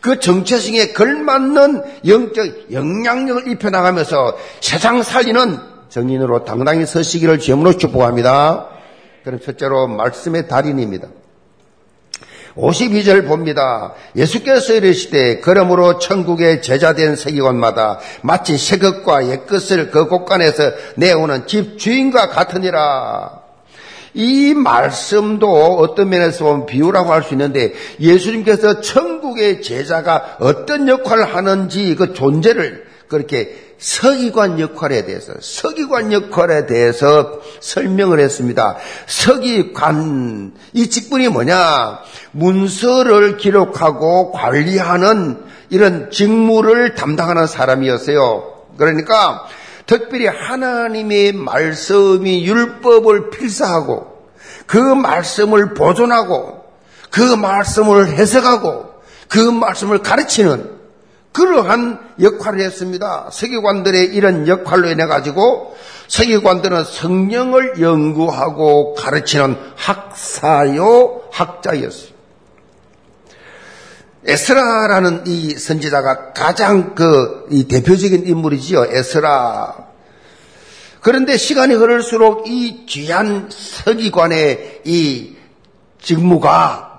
그 0.00 0.20
정체성에 0.20 0.92
걸맞는 0.92 1.82
영적 2.06 2.72
영향력을 2.72 3.48
입혀나가면서 3.48 4.36
세상 4.60 5.02
살리는 5.02 5.58
정인으로 5.88 6.44
당당히 6.44 6.86
서시기를 6.86 7.40
주임으로 7.40 7.76
축복합니다. 7.76 8.75
그럼 9.26 9.40
첫째로 9.40 9.88
말씀의 9.88 10.46
달인입니다. 10.46 11.08
52절 12.54 13.26
봅니다. 13.26 13.92
예수께서 14.14 14.74
이르시되 14.74 15.40
그러므로 15.40 15.98
천국의 15.98 16.62
제자된 16.62 17.16
세계관마다 17.16 17.98
마치 18.22 18.56
새것과 18.56 19.28
옛것을 19.30 19.90
그 19.90 20.06
곳간에서 20.06 20.70
내오는 20.94 21.48
집 21.48 21.76
주인과 21.76 22.28
같으니라. 22.28 23.40
이 24.14 24.54
말씀도 24.54 25.78
어떤 25.78 26.08
면에서 26.08 26.44
보면 26.44 26.66
비유라고 26.66 27.12
할 27.12 27.24
수 27.24 27.34
있는데 27.34 27.72
예수님께서 27.98 28.80
천국의 28.80 29.60
제자가 29.60 30.36
어떤 30.38 30.86
역할을 30.86 31.34
하는지 31.34 31.96
그 31.96 32.14
존재를 32.14 32.85
그렇게 33.08 33.74
서기관 33.78 34.58
역할에 34.58 35.04
대해서 35.04 35.32
서기관 35.40 36.12
역할에 36.12 36.66
대해서 36.66 37.40
설명을 37.60 38.20
했습니다. 38.20 38.76
서기관 39.06 40.54
이 40.72 40.88
직분이 40.88 41.28
뭐냐? 41.28 42.00
문서를 42.32 43.36
기록하고 43.36 44.32
관리하는 44.32 45.44
이런 45.70 46.10
직무를 46.10 46.94
담당하는 46.94 47.46
사람이었어요. 47.46 48.54
그러니까 48.76 49.46
특별히 49.86 50.26
하나님의 50.26 51.32
말씀이 51.32 52.46
율법을 52.46 53.30
필사하고 53.30 54.16
그 54.66 54.78
말씀을 54.78 55.74
보존하고 55.74 56.64
그 57.10 57.20
말씀을 57.20 58.08
해석하고 58.08 58.86
그 59.28 59.38
말씀을 59.38 60.02
가르치는 60.02 60.75
그러한 61.36 61.98
역할을 62.18 62.60
했습니다. 62.60 63.28
세계관들의 63.30 64.06
이런 64.14 64.48
역할로 64.48 64.88
인해 64.88 65.04
가지고 65.04 65.76
세계관들은 66.08 66.84
성령을 66.84 67.78
연구하고 67.78 68.94
가르치는 68.94 69.54
학사요 69.76 71.20
학자였어요. 71.30 72.16
에스라라는 74.24 75.24
이 75.26 75.50
선지자가 75.50 76.32
가장 76.32 76.94
그 76.94 77.46
대표적인 77.68 78.26
인물이지요. 78.26 78.86
에스라. 78.86 79.76
그런데 81.00 81.36
시간이 81.36 81.74
흐를수록 81.74 82.48
이 82.48 82.86
귀한 82.86 83.50
서기관의 83.50 84.80
이 84.84 85.36
직무가 86.00 86.95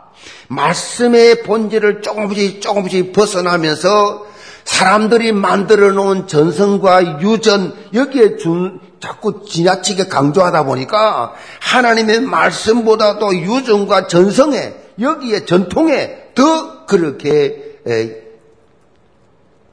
말씀의 0.48 1.44
본질을 1.44 2.02
조금씩 2.02 2.62
조금씩 2.62 3.14
벗어나면서 3.14 4.26
사람들이 4.64 5.32
만들어 5.32 5.92
놓은 5.92 6.28
전성과 6.28 7.22
유전 7.22 7.74
여기에 7.94 8.38
준 8.38 8.80
자꾸 9.00 9.46
지나치게 9.46 10.08
강조하다 10.08 10.66
보니까 10.66 11.34
하나님의 11.62 12.22
말씀보다도 12.22 13.36
유전과 13.36 14.08
전성에 14.08 14.74
여기에 15.00 15.46
전통에 15.46 16.32
더 16.36 16.86
그렇게 16.86 17.80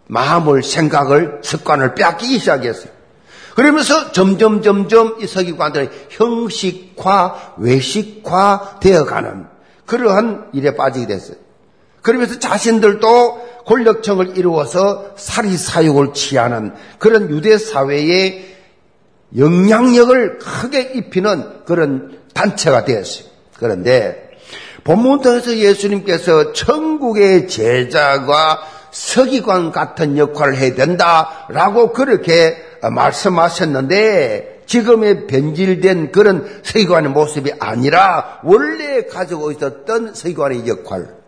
마음을 0.06 0.62
생각을 0.62 1.40
습관을 1.42 1.94
빼앗기기 1.94 2.38
시작했어요. 2.38 2.92
그러면서 3.56 4.12
점점 4.12 4.62
점점 4.62 5.16
이 5.20 5.26
서기관들의 5.26 5.90
형식화, 6.10 7.54
외식화 7.58 8.78
되어가는 8.80 9.53
그러한 9.86 10.50
일에 10.52 10.74
빠지게 10.74 11.06
됐어요. 11.06 11.36
그러면서 12.02 12.38
자신들도 12.38 13.64
권력청을 13.64 14.36
이루어서 14.36 15.14
사리 15.16 15.56
사욕을 15.56 16.12
취하는 16.12 16.74
그런 16.98 17.30
유대 17.30 17.56
사회에 17.56 18.56
영향력을 19.36 20.38
크게 20.38 20.92
입히는 20.94 21.64
그런 21.64 22.18
단체가 22.34 22.84
되었어요. 22.84 23.26
그런데 23.58 24.30
본문 24.84 25.22
통해서 25.22 25.56
예수님께서 25.56 26.52
천국의 26.52 27.48
제자가 27.48 28.60
서기관 28.90 29.72
같은 29.72 30.18
역할을 30.18 30.56
해야 30.56 30.74
된다라고 30.74 31.92
그렇게 31.92 32.56
말씀하셨는데 32.82 34.53
지금의 34.66 35.26
변질된 35.26 36.12
그런 36.12 36.46
서기관의 36.62 37.10
모습이 37.10 37.52
아니라 37.58 38.40
원래 38.44 39.02
가지고 39.04 39.50
있었던 39.50 40.14
서기관의 40.14 40.66
역할 40.66 41.24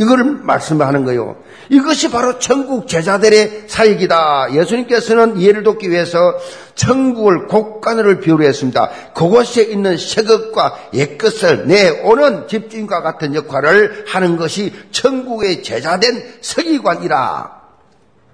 이걸 0.00 0.24
말씀하는 0.24 1.04
거예요. 1.04 1.36
이것이 1.68 2.10
바로 2.10 2.38
천국 2.38 2.88
제자들의 2.88 3.64
사역이다. 3.66 4.54
예수님께서는 4.54 5.36
이해를 5.36 5.62
돕기 5.62 5.90
위해서 5.90 6.38
천국을 6.74 7.46
곡간을 7.46 8.20
비유로 8.20 8.42
했습니다. 8.44 8.88
그곳에 9.14 9.62
있는 9.62 9.98
새것과 9.98 10.88
옛것을 10.94 11.66
내오는 11.66 12.48
집주인과 12.48 13.02
같은 13.02 13.34
역할을 13.34 14.06
하는 14.08 14.38
것이 14.38 14.72
천국의 14.90 15.62
제자된 15.62 16.38
서기관이라. 16.40 17.60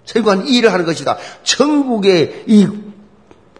서기관 0.04 0.46
일을 0.46 0.72
하는 0.72 0.84
것이다. 0.84 1.16
천국의 1.42 2.44
이 2.46 2.68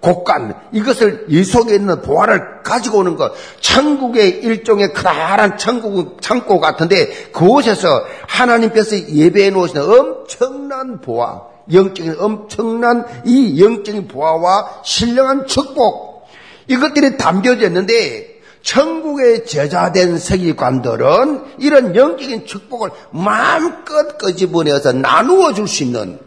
곡간 0.01 0.55
이것을 0.73 1.27
이 1.29 1.43
속에 1.43 1.75
있는 1.75 2.03
보화를 2.03 2.63
가지고 2.63 2.99
오는 2.99 3.17
것 3.17 3.33
천국의 3.61 4.41
일종의 4.43 4.93
크다란 4.93 5.59
천국 5.59 6.21
창고 6.21 6.61
같은데 6.61 7.09
그곳에서 7.33 8.05
하나님께서 8.29 9.09
예배해 9.09 9.51
놓으신 9.51 9.79
엄청난 9.79 11.01
보화 11.01 11.43
영적인 11.73 12.17
엄청난 12.19 13.07
이 13.25 13.63
영적인 13.63 14.09
보화와 14.09 14.83
신령한 14.85 15.47
축복 15.47 16.27
이것들이 16.69 17.17
담겨져 17.17 17.67
있는데 17.67 18.37
천국의 18.63 19.47
제자된 19.47 20.19
서기관들은 20.19 21.45
이런 21.59 21.95
영적인 21.95 22.47
축복을 22.47 22.91
마음껏 23.13 24.19
끄집어내서 24.19 24.93
나누어 24.93 25.55
줄 25.55 25.69
수 25.69 25.85
있는 25.85 26.19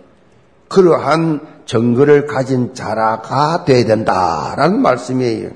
그러한 0.70 1.59
정거를 1.70 2.26
가진 2.26 2.74
자라가 2.74 3.64
돼야 3.64 3.86
된다라는 3.86 4.82
말씀이에요. 4.82 5.52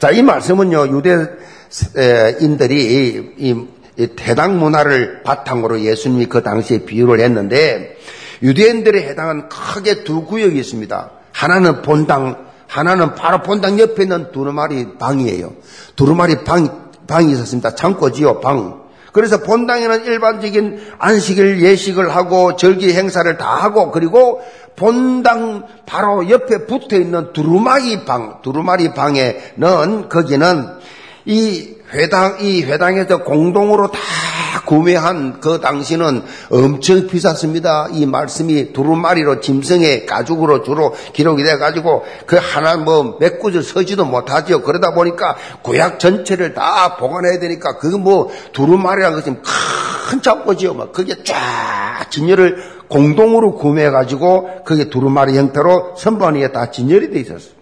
자, 0.00 0.10
이 0.10 0.20
말씀은요, 0.20 0.88
유대인들이 1.94 3.34
이 3.38 3.66
대당 4.16 4.58
문화를 4.58 5.22
바탕으로 5.22 5.82
예수님이 5.82 6.26
그 6.26 6.42
당시에 6.42 6.78
비유를 6.78 7.20
했는데 7.20 7.96
유대인들에 8.42 9.02
해당한 9.02 9.48
크게 9.48 10.02
두 10.02 10.24
구역이 10.24 10.58
있습니다. 10.58 11.10
하나는 11.30 11.82
본당, 11.82 12.46
하나는 12.66 13.14
바로 13.14 13.42
본당 13.42 13.78
옆에 13.78 14.02
있는 14.02 14.32
두루마리 14.32 14.98
방이에요. 14.98 15.52
두루마리 15.94 16.42
방, 16.42 16.90
방이 17.06 17.30
있었습니다. 17.30 17.76
창고지요, 17.76 18.40
방. 18.40 18.81
그래서 19.12 19.42
본당에는 19.42 20.04
일반적인 20.06 20.80
안식일 20.98 21.62
예식을 21.62 22.14
하고 22.14 22.56
절기 22.56 22.94
행사를 22.94 23.36
다 23.36 23.56
하고 23.56 23.90
그리고 23.90 24.42
본당 24.74 25.66
바로 25.84 26.28
옆에 26.30 26.66
붙어 26.66 26.96
있는 26.96 27.32
두루마리 27.32 28.04
방, 28.04 28.40
두루마리 28.42 28.94
방에는 28.94 30.08
거기는 30.08 30.66
이 31.26 31.76
회당, 31.94 32.38
이 32.40 32.62
회당에서 32.62 33.18
공동으로 33.22 33.90
다 33.90 33.98
구매한 34.64 35.40
그 35.40 35.60
당시는 35.60 36.22
엄청 36.50 37.06
비쌌습니다. 37.06 37.88
이 37.92 38.06
말씀이 38.06 38.72
두루마리로 38.72 39.40
짐승의 39.40 40.06
가죽으로 40.06 40.62
주로 40.62 40.94
기록이 41.12 41.42
돼가지고 41.42 42.04
그 42.26 42.36
하나 42.36 42.76
뭐 42.76 43.18
몇 43.20 43.38
구절 43.38 43.62
서지도 43.62 44.04
못하죠. 44.04 44.62
그러다 44.62 44.94
보니까 44.94 45.36
구약 45.62 45.98
전체를 45.98 46.54
다 46.54 46.96
보관해야 46.96 47.38
되니까 47.38 47.76
그 47.78 47.92
뭐 47.92 48.30
두루마리라는 48.52 49.20
것이 49.20 49.36
큰 50.10 50.22
잡고지요. 50.22 50.74
막 50.74 50.92
그게 50.92 51.22
쫙 51.24 52.06
진열을 52.10 52.56
공동으로 52.88 53.54
구매해가지고 53.56 54.64
그게 54.64 54.88
두루마리 54.90 55.36
형태로 55.36 55.94
선반 55.96 56.34
위에 56.34 56.52
다 56.52 56.70
진열이 56.70 57.10
돼 57.10 57.20
있었어요. 57.20 57.52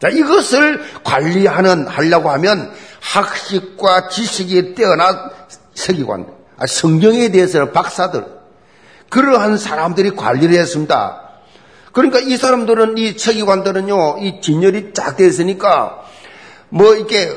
자, 0.00 0.08
이것을 0.08 0.80
관리하는, 1.04 1.86
하려고 1.86 2.30
하면 2.30 2.72
학식과 3.00 4.08
지식이 4.08 4.74
뛰어난 4.74 5.30
서기관, 5.74 6.26
아, 6.56 6.66
성경에 6.66 7.30
대해서는 7.30 7.72
박사들, 7.72 8.24
그러한 9.08 9.58
사람들이 9.58 10.14
관리를 10.14 10.54
했습니다. 10.58 11.22
그러니까 11.92 12.20
이 12.20 12.36
사람들은, 12.36 12.98
이 12.98 13.18
서기관들은요, 13.18 14.18
이 14.20 14.40
진열이 14.40 14.92
쫙 14.94 15.16
되어 15.16 15.26
있으니까, 15.26 16.02
뭐, 16.68 16.94
이렇게, 16.94 17.28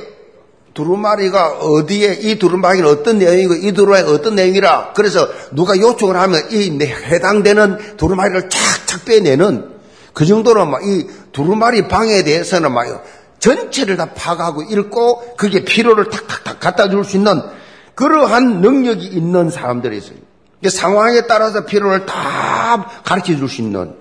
두루마리가 0.74 1.60
어디에, 1.60 2.14
이 2.22 2.38
두루마리는 2.38 2.88
어떤 2.88 3.20
내용이고, 3.20 3.56
이 3.56 3.72
두루마리가 3.72 4.12
어떤 4.12 4.36
내용이라, 4.36 4.94
그래서 4.94 5.28
누가 5.52 5.78
요청을 5.78 6.16
하면 6.16 6.52
이 6.52 6.80
해당되는 6.84 7.98
두루마리를 7.98 8.50
쫙쫙 8.50 9.06
빼내는, 9.06 9.72
그 10.14 10.26
정도로 10.26 10.66
막 10.68 10.84
이 10.84 11.08
두루마리 11.32 11.88
방에 11.88 12.24
대해서는 12.24 12.72
막 12.72 13.04
전체를 13.44 13.98
다 13.98 14.06
파악하고 14.14 14.62
읽고 14.64 15.36
그게 15.36 15.66
필요를 15.66 16.10
탁탁탁 16.10 16.62
갖다 16.62 16.90
줄 16.90 17.04
수 17.04 17.18
있는 17.18 17.42
그러한 17.94 18.62
능력이 18.62 19.06
있는 19.06 19.50
사람들이 19.50 19.98
있어요. 19.98 20.18
상황에 20.66 21.28
따라서 21.28 21.66
필요를 21.66 22.06
다 22.06 22.90
가르쳐 23.04 23.36
줄 23.36 23.50
수 23.50 23.62
있는 23.62 23.96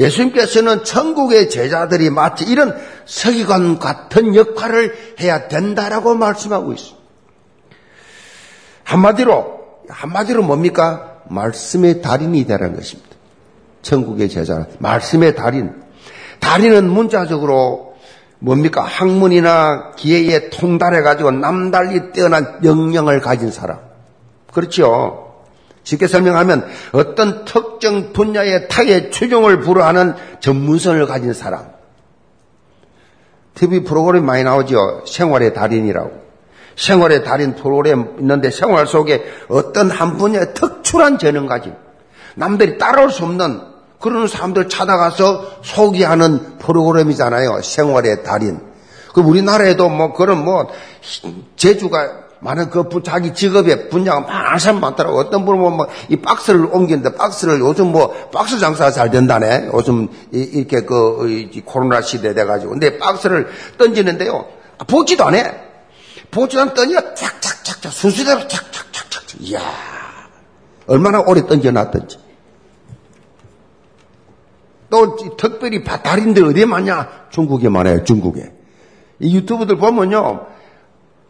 예수님께서는 0.00 0.82
천국의 0.82 1.48
제자들이 1.48 2.10
마치 2.10 2.44
이런 2.44 2.76
서기관 3.06 3.78
같은 3.78 4.34
역할을 4.34 5.14
해야 5.20 5.46
된다라고 5.46 6.16
말씀하고 6.16 6.72
있어요. 6.72 6.96
한마디로, 8.82 9.60
한마디로 9.88 10.42
뭡니까? 10.42 11.22
말씀의 11.30 12.02
달인이 12.02 12.44
되라는 12.46 12.74
것입니다. 12.74 13.10
천국의 13.82 14.28
제자, 14.28 14.66
말씀의 14.80 15.36
달인. 15.36 15.82
달인은 16.40 16.90
문자적으로 16.90 17.85
뭡니까? 18.46 18.82
학문이나 18.82 19.90
기회에 19.96 20.50
통달해가지고 20.50 21.32
남달리 21.32 22.12
뛰어난 22.12 22.60
영역을 22.62 23.20
가진 23.20 23.50
사람. 23.50 23.80
그렇죠? 24.52 25.34
쉽게 25.82 26.06
설명하면 26.06 26.64
어떤 26.92 27.44
특정 27.44 28.12
분야의 28.12 28.68
타의 28.68 29.10
추종을 29.10 29.58
불허하는 29.60 30.14
전문성을 30.38 31.04
가진 31.06 31.32
사람. 31.32 31.70
TV 33.54 33.82
프로그램 33.82 34.24
많이 34.24 34.44
나오죠. 34.44 35.02
생활의 35.06 35.52
달인이라고. 35.52 36.26
생활의 36.76 37.24
달인 37.24 37.56
프로그램 37.56 38.14
있는데 38.20 38.52
생활 38.52 38.86
속에 38.86 39.24
어떤 39.48 39.90
한 39.90 40.18
분야의 40.18 40.54
특출한 40.54 41.18
재능 41.18 41.46
가진 41.46 41.74
남들이 42.36 42.78
따라올 42.78 43.10
수 43.10 43.24
없는 43.24 43.60
그런 44.06 44.28
사람들 44.28 44.68
찾아가서 44.68 45.58
소개하는 45.64 46.58
프로그램이잖아요. 46.58 47.60
생활의 47.60 48.22
달인. 48.22 48.60
그 49.12 49.20
우리나라에도 49.20 49.88
뭐 49.88 50.12
그런 50.12 50.44
뭐 50.44 50.68
제주가 51.56 52.24
많은 52.38 52.70
그 52.70 52.84
자기 53.02 53.34
직업의 53.34 53.88
분야가 53.88 54.20
많은 54.20 54.58
사람 54.60 54.80
많더라고. 54.80 55.18
어떤 55.18 55.44
분은 55.44 55.60
뭐 55.60 55.88
이 56.08 56.16
박스를 56.16 56.66
옮기는데 56.66 57.16
박스를 57.16 57.58
요즘 57.58 57.90
뭐 57.90 58.14
박스 58.32 58.60
장사가 58.60 58.92
잘 58.92 59.10
된다네. 59.10 59.70
요즘 59.74 60.08
이렇게 60.30 60.82
그 60.82 61.50
코로나 61.64 62.00
시대 62.00 62.32
돼가지고. 62.32 62.72
근데 62.72 62.98
박스를 62.98 63.48
던지는데요. 63.76 64.46
보지도 64.86 65.24
않아. 65.24 65.52
보지도 66.30 66.62
않더니 66.62 66.94
착착착착 66.94 67.92
순수대로 67.92 68.46
착착착착. 68.46 69.40
이야. 69.40 69.60
얼마나 70.86 71.20
오래 71.20 71.44
던져놨던지. 71.44 72.25
또 74.90 75.16
특별히 75.36 75.82
달인들 75.84 76.44
어디에 76.44 76.64
많냐? 76.64 77.08
중국에 77.30 77.68
많아요. 77.68 78.04
중국에. 78.04 78.52
이 79.20 79.34
유튜브들 79.36 79.76
보면요. 79.78 80.46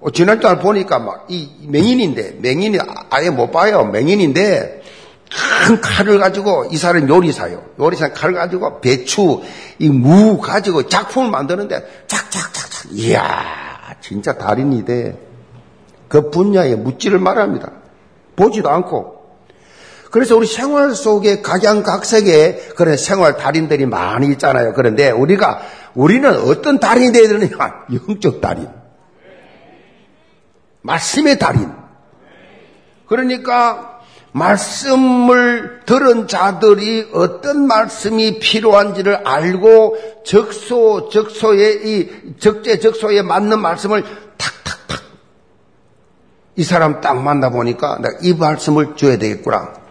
어, 0.00 0.10
지난달 0.12 0.58
보니까 0.58 0.98
막 0.98 1.26
이 1.28 1.48
맹인인데 1.66 2.38
맹인이 2.40 2.78
아예 3.10 3.30
못 3.30 3.50
봐요. 3.50 3.84
맹인인데 3.86 4.82
큰 5.66 5.80
칼을 5.80 6.18
가지고 6.18 6.66
이 6.70 6.76
사람 6.76 7.08
요리사요. 7.08 7.62
요리사 7.80 8.12
칼을 8.12 8.34
가지고 8.34 8.80
배추 8.80 9.42
이 9.78 9.88
무 9.88 10.38
가지고 10.38 10.86
작품을 10.86 11.30
만드는데 11.30 12.04
착착착착 12.06 12.92
이야 12.92 13.24
진짜 14.00 14.34
달인이 14.34 14.84
돼. 14.84 15.18
그 16.08 16.30
분야에 16.30 16.76
묻지를 16.76 17.18
말합니다. 17.18 17.72
보지도 18.36 18.68
않고 18.70 19.15
그래서 20.16 20.34
우리 20.34 20.46
생활 20.46 20.94
속에 20.94 21.42
각양각색의 21.42 22.70
그런 22.74 22.96
생활 22.96 23.36
달인들이 23.36 23.84
많이 23.84 24.28
있잖아요. 24.28 24.72
그런데 24.72 25.10
우리가 25.10 25.60
우리는 25.92 26.34
어떤 26.34 26.80
달인이 26.80 27.12
되야 27.12 27.28
되느냐? 27.28 27.84
영적 28.08 28.40
달인. 28.40 28.66
말씀의 30.80 31.38
달인. 31.38 31.70
그러니까 33.06 34.00
말씀을 34.32 35.80
들은 35.84 36.28
자들이 36.28 37.10
어떤 37.12 37.66
말씀이 37.66 38.38
필요한지를 38.38 39.16
알고 39.16 39.98
적소 40.24 41.10
적소에 41.10 41.72
이 41.84 42.10
적재 42.38 42.78
적소에 42.78 43.20
맞는 43.20 43.60
말씀을 43.60 44.02
탁탁탁 44.38 45.02
이 46.56 46.64
사람 46.64 47.02
딱 47.02 47.22
만나 47.22 47.50
보니까 47.50 47.98
내가 48.00 48.16
이 48.22 48.32
말씀을 48.32 48.96
줘야 48.96 49.18
되겠구나. 49.18 49.84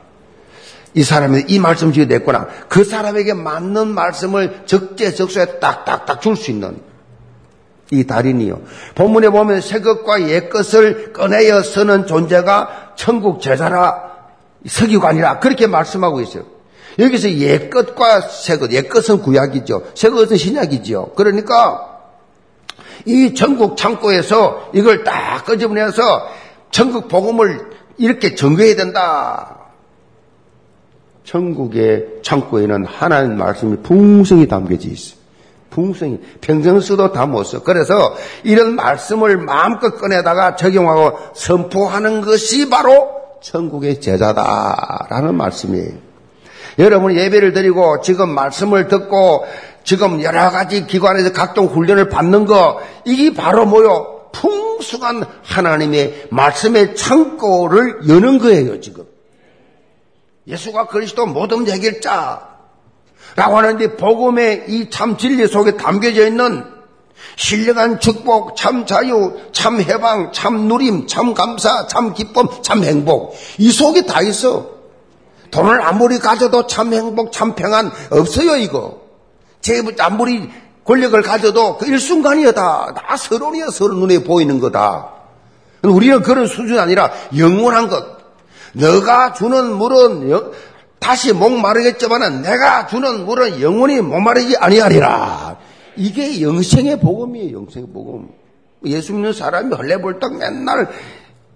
이 0.96 1.04
사람이 1.04 1.44
이 1.50 1.60
말씀 1.60 1.92
줘야 1.92 2.08
되겠구나. 2.08 2.48
그 2.70 2.84
사람에게 2.84 3.34
맞는 3.34 3.90
말씀을 3.90 4.62
적재적소에 4.66 5.60
딱딱딱 5.60 6.22
줄 6.22 6.36
수 6.38 6.52
있는 6.52 6.80
이 7.92 8.06
달인이요. 8.06 8.62
본문에 8.96 9.30
보면 9.30 9.62
새 9.62 9.82
것과 9.82 10.28
옛 10.30 10.50
것을 10.50 11.14
꺼내어 11.14 11.62
쓰는 11.62 12.08
존재가 12.08 12.94
천국 12.96 13.42
제자라 13.42 14.16
서기관이라 14.66 15.40
그렇게 15.40 15.68
말씀하고 15.68 16.22
있어요. 16.22 16.46
여기서 16.98 17.30
옛 17.34 17.70
것과 17.70 18.22
새 18.22 18.58
것, 18.58 18.72
옛 18.72 18.88
것은 18.88 19.22
구약이죠. 19.22 19.92
새 19.96 20.10
것은 20.10 20.38
신약이죠. 20.38 21.12
그러니까 21.16 22.00
이 23.06 23.34
천국 23.34 23.76
창고에서 23.76 24.72
이걸 24.74 25.04
딱 25.04 25.44
끄집어내서 25.46 26.28
천국 26.72 27.10
복음을 27.10 27.70
이렇게 27.98 28.34
전거해야 28.34 28.76
된다. 28.76 29.65
천국의 31.26 32.06
창고에는 32.22 32.86
하나님 32.86 33.38
말씀이 33.38 33.78
풍성히 33.78 34.48
담겨져 34.48 34.90
있어요. 34.90 35.20
풍성히 35.70 36.22
평생 36.40 36.80
써도 36.80 37.12
다 37.12 37.26
못 37.26 37.44
써. 37.44 37.62
그래서 37.64 38.16
이런 38.44 38.76
말씀을 38.76 39.38
마음껏 39.38 39.98
꺼내다가 39.98 40.56
적용하고 40.56 41.18
선포하는 41.34 42.22
것이 42.22 42.70
바로 42.70 43.10
천국의 43.42 44.00
제자다라는 44.00 45.36
말씀이에요. 45.36 45.92
여러분 46.80 47.16
예배를 47.16 47.54
드리고 47.54 48.02
지금 48.02 48.30
말씀을 48.30 48.88
듣고 48.88 49.46
지금 49.84 50.22
여러 50.24 50.50
가지 50.50 50.88
기관에서 50.88 51.32
각종 51.32 51.68
훈련을 51.68 52.10
받는 52.10 52.46
거 52.46 52.80
이게 53.06 53.34
바로 53.34 53.66
뭐요? 53.66 54.30
풍성한 54.32 55.26
하나님의 55.44 56.28
말씀의 56.32 56.96
창고를 56.96 58.10
여는 58.10 58.40
거예요, 58.40 58.82
지금. 58.82 59.06
예수가 60.48 60.88
그리스도 60.88 61.26
모든 61.26 61.68
해결자. 61.70 62.56
라고 63.36 63.58
하는데 63.58 63.98
복음의 63.98 64.66
이 64.70 64.90
참 64.90 65.18
진리 65.18 65.48
속에 65.48 65.76
담겨져 65.78 66.28
있는 66.28 66.64
신령한 67.38 68.00
축복, 68.00 68.56
참 68.56 68.86
자유, 68.86 69.34
참 69.52 69.82
해방, 69.82 70.32
참 70.32 70.68
누림, 70.68 71.08
참 71.08 71.34
감사, 71.34 71.88
참 71.88 72.14
기쁨, 72.14 72.48
참 72.62 72.84
행복. 72.84 73.36
이 73.58 73.72
속에 73.72 74.06
다 74.06 74.22
있어. 74.22 74.70
돈을 75.52 75.82
아무리 75.82 76.20
가져도 76.20 76.68
참 76.68 76.94
행복, 76.94 77.32
참 77.32 77.56
평안 77.56 77.92
없어요, 78.12 78.56
이거. 78.58 79.02
제 79.62 79.82
아무리 80.00 80.50
권력을 80.86 81.20
가져도 81.24 81.78
그 81.78 81.88
일순간이야 81.88 82.52
다. 82.54 82.94
다 82.96 83.18
서론이야, 83.18 83.70
서론 83.72 84.00
눈에 84.00 84.24
보이는 84.24 84.60
거다. 84.60 85.12
우리는 85.82 86.22
그런 86.22 86.48
수준이 86.48 86.80
아니라 86.80 87.12
영원한 87.38 87.90
것. 87.90 88.15
너가 88.76 89.34
주는 89.34 89.74
물은 89.76 90.30
다시 91.00 91.34
목마르겠지만은 91.34 92.42
내가 92.42 92.88
주는 92.88 93.26
물은 93.26 93.62
영원히 93.62 94.02
목마르지 94.02 94.58
아니하리라. 94.58 95.58
이게 95.98 96.42
영생의 96.42 97.00
복음이에요. 97.00 97.58
영생의 97.58 97.90
복음. 97.94 98.30
예수 98.86 99.14
믿는 99.14 99.34
사람이 99.34 99.74
헐레벌떡 99.76 100.38
맨날 100.38 100.90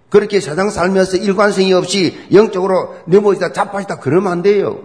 그렇게 0.10 0.40
세상 0.40 0.70
살면서 0.70 1.18
일관성이 1.18 1.74
없이 1.74 2.18
영적으로 2.32 2.96
넘어지다 3.06 3.52
자빠지다 3.54 4.00
그러면 4.00 4.32
안 4.32 4.42
돼요. 4.42 4.80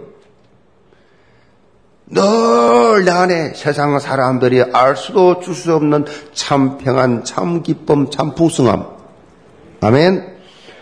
늘 2.07 3.03
내 3.03 3.11
안에 3.11 3.53
세상 3.55 3.97
사람들이 3.99 4.61
알 4.73 4.95
수도 4.95 5.39
줄 5.39 5.53
수 5.55 5.73
없는 5.75 6.05
참 6.33 6.77
평안, 6.77 7.23
참 7.23 7.61
기쁨, 7.63 8.09
참 8.09 8.35
풍성함. 8.35 8.85
아멘. 9.81 10.34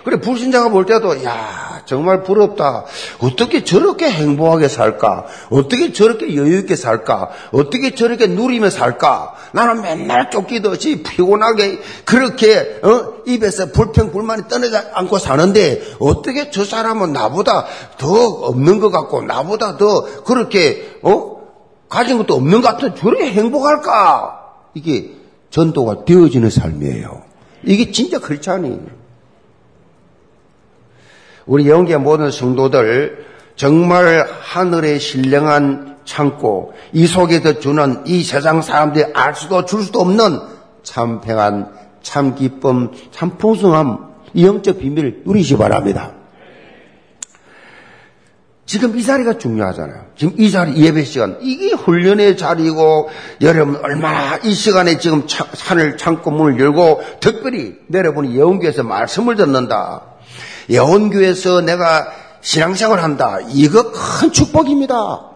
그래, 0.03 0.19
불신자가 0.19 0.69
볼 0.69 0.85
때도, 0.85 1.23
야, 1.23 1.81
정말 1.85 2.23
부럽다. 2.23 2.85
어떻게 3.19 3.63
저렇게 3.63 4.09
행복하게 4.09 4.67
살까? 4.67 5.25
어떻게 5.49 5.93
저렇게 5.93 6.35
여유 6.35 6.59
있게 6.59 6.75
살까? 6.75 7.29
어떻게 7.51 7.95
저렇게 7.95 8.27
누리며 8.27 8.69
살까? 8.69 9.35
나는 9.53 9.81
맨날 9.81 10.29
쫓기듯이 10.29 11.03
피곤하게, 11.03 11.79
그렇게, 12.05 12.79
어? 12.83 13.13
입에서 13.25 13.67
불평불만이 13.67 14.49
떠내지 14.49 14.75
않고 14.93 15.19
사는데, 15.19 15.81
어떻게 15.99 16.51
저 16.51 16.65
사람은 16.65 17.13
나보다 17.13 17.65
더 17.97 18.07
없는 18.07 18.79
것 18.79 18.91
같고, 18.91 19.21
나보다 19.23 19.77
더 19.77 20.23
그렇게, 20.23 20.99
어? 21.01 21.33
가진 21.87 22.17
것도 22.17 22.33
없는 22.33 22.61
것 22.61 22.67
같은 22.67 22.95
저렇게 22.95 23.31
행복할까? 23.31 24.39
이게 24.73 25.11
전도가 25.49 26.05
되어지는 26.05 26.49
삶이에요. 26.49 27.21
이게 27.63 27.91
진짜 27.91 28.19
그렇지 28.19 28.49
않니? 28.49 29.02
우리 31.45 31.69
영계 31.69 31.97
모든 31.97 32.31
성도들 32.31 33.25
정말 33.55 34.27
하늘의 34.41 34.99
신령한 34.99 35.97
창고, 36.05 36.73
이 36.91 37.07
속에서 37.07 37.59
주는 37.59 38.01
이 38.05 38.23
세상 38.23 38.61
사람들이 38.61 39.05
알 39.13 39.35
수도 39.35 39.65
줄 39.65 39.83
수도 39.83 40.01
없는 40.01 40.39
참 40.83 41.21
평안, 41.21 41.71
참 42.01 42.35
기쁨, 42.35 42.91
참 43.11 43.37
풍성함, 43.37 44.13
이 44.33 44.45
영적 44.45 44.79
비밀을 44.79 45.23
누리시 45.25 45.57
바랍니다. 45.57 46.11
지금 48.65 48.97
이 48.97 49.03
자리가 49.03 49.37
중요하잖아요. 49.37 50.05
지금 50.15 50.33
이 50.37 50.49
자리, 50.49 50.75
예배 50.77 51.03
시간. 51.03 51.37
이게 51.41 51.73
훈련의 51.73 52.37
자리고, 52.37 53.09
여러분, 53.41 53.75
얼마나 53.83 54.37
이 54.37 54.53
시간에 54.53 54.97
지금 54.97 55.23
산을 55.27 55.97
창고 55.97 56.31
문을 56.31 56.59
열고, 56.59 57.01
특별히 57.19 57.75
내려보니 57.87 58.35
예언교에서 58.35 58.83
말씀을 58.83 59.35
듣는다. 59.35 60.12
예원교에서 60.69 61.61
내가 61.61 62.11
신앙생활 62.41 63.01
한다. 63.01 63.39
이거 63.49 63.91
큰 63.91 64.31
축복입니다. 64.31 65.29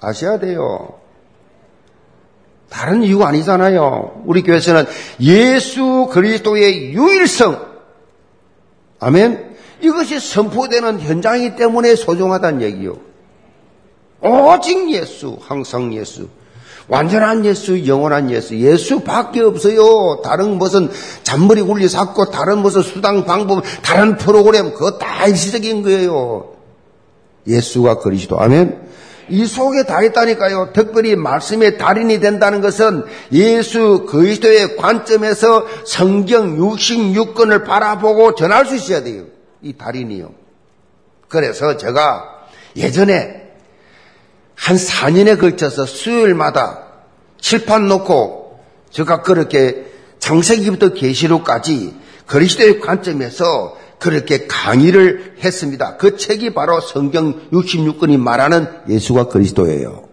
아셔야 0.00 0.38
돼요. 0.38 0.94
다른 2.70 3.02
이유가 3.02 3.28
아니잖아요. 3.28 4.22
우리 4.24 4.42
교회에서는 4.42 4.86
예수 5.20 6.08
그리스도의 6.10 6.94
유일성. 6.94 7.68
아멘. 9.00 9.56
이것이 9.82 10.20
선포되는 10.20 11.00
현장이기 11.00 11.56
때문에 11.56 11.96
소중하다는 11.96 12.62
얘기요. 12.62 12.96
오직 14.22 14.90
예수, 14.92 15.38
항상 15.40 15.92
예수. 15.94 16.28
완전한 16.90 17.44
예수, 17.44 17.86
영원한 17.86 18.30
예수, 18.30 18.56
예수밖에 18.56 19.40
없어요. 19.40 20.20
다른 20.22 20.58
무슨 20.58 20.90
잔머리 21.22 21.62
굴리 21.62 21.88
샀고, 21.88 22.30
다른 22.30 22.58
무슨 22.58 22.82
수당 22.82 23.24
방법, 23.24 23.62
다른 23.82 24.16
프로그램, 24.16 24.74
그거 24.74 24.98
다 24.98 25.26
일시적인 25.26 25.82
거예요. 25.82 26.52
예수가 27.46 28.00
그리스도. 28.00 28.38
아멘. 28.40 28.90
이 29.28 29.46
속에 29.46 29.84
다 29.84 30.02
있다니까요. 30.02 30.70
특별히 30.72 31.14
말씀의 31.14 31.78
달인이 31.78 32.18
된다는 32.18 32.60
것은 32.60 33.04
예수 33.32 34.06
그리스도의 34.08 34.76
관점에서 34.76 35.66
성경 35.86 36.58
66권을 36.58 37.64
바라보고 37.64 38.34
전할 38.34 38.66
수 38.66 38.74
있어야 38.74 39.04
돼요. 39.04 39.26
이 39.62 39.74
달인이요. 39.74 40.32
그래서 41.28 41.76
제가 41.76 42.24
예전에 42.76 43.49
한 44.60 44.76
4년에 44.76 45.40
걸쳐서 45.40 45.86
수요일마다 45.86 46.80
칠판 47.40 47.88
놓고 47.88 48.60
제가 48.90 49.22
그렇게 49.22 49.86
창세기부터 50.18 50.92
계시록까지 50.92 51.94
그리스도의 52.26 52.78
관점에서 52.80 53.78
그렇게 53.98 54.46
강의를 54.46 55.36
했습니다. 55.42 55.96
그 55.96 56.16
책이 56.18 56.52
바로 56.52 56.80
성경 56.80 57.48
66권이 57.50 58.18
말하는 58.18 58.68
예수가 58.88 59.28
그리스도예요. 59.28 60.04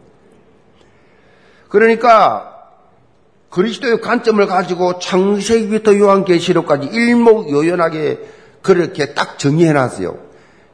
그러니까 1.67 2.53
그리스도의 3.49 3.99
관점을 3.99 4.45
가지고 4.47 4.99
창세기부터 4.99 5.97
요한계시록까지 5.97 6.87
일목요연하게 6.87 8.19
그렇게 8.61 9.13
딱 9.13 9.37
정리해 9.39 9.73
놨어요. 9.73 10.26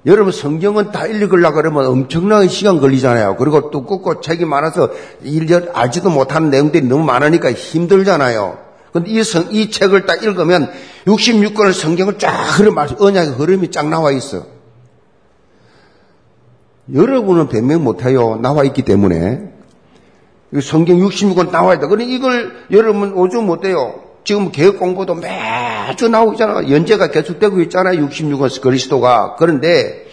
여러분 0.05 0.33
성경은 0.33 0.91
다 0.91 1.07
읽으려고 1.07 1.55
그러면 1.55 1.85
엄청나게 1.85 2.49
시간 2.49 2.79
걸리잖아요. 2.79 3.37
그리고 3.37 3.71
두껍고 3.71 4.19
책이 4.19 4.43
많아서 4.45 4.89
일절 5.23 5.71
알지도 5.73 6.09
못하는 6.09 6.49
내용들이 6.49 6.85
너무 6.87 7.05
많으니까 7.05 7.53
힘들잖아요. 7.53 8.57
근데 8.91 9.09
이, 9.09 9.23
성, 9.23 9.47
이 9.49 9.71
책을 9.71 10.05
딱 10.05 10.21
읽으면 10.23 10.69
66권의 11.05 11.73
성경을 11.73 12.19
쫙 12.19 12.31
흐름, 12.31 12.77
언약의 12.77 13.33
흐름이 13.33 13.71
쫙 13.71 13.87
나와 13.87 14.11
있어. 14.11 14.45
여러분은 16.93 17.47
변명 17.47 17.83
못해요. 17.83 18.37
나와 18.41 18.63
있기 18.65 18.81
때문에. 18.83 19.51
성경 20.61 20.97
66권 20.97 21.49
나와 21.49 21.73
있다. 21.75 21.87
그러니 21.87 22.13
이걸 22.13 22.53
여러분 22.71 23.13
오죽 23.13 23.43
못해요. 23.45 24.02
지금 24.23 24.51
개혁 24.51 24.79
공부도 24.79 25.15
매주 25.15 26.07
나오고 26.09 26.33
있잖아. 26.33 26.69
연재가 26.69 27.07
계속되고 27.11 27.61
있잖아요. 27.61 28.05
66원 28.07 28.61
그리스도가. 28.61 29.35
그런데 29.37 30.07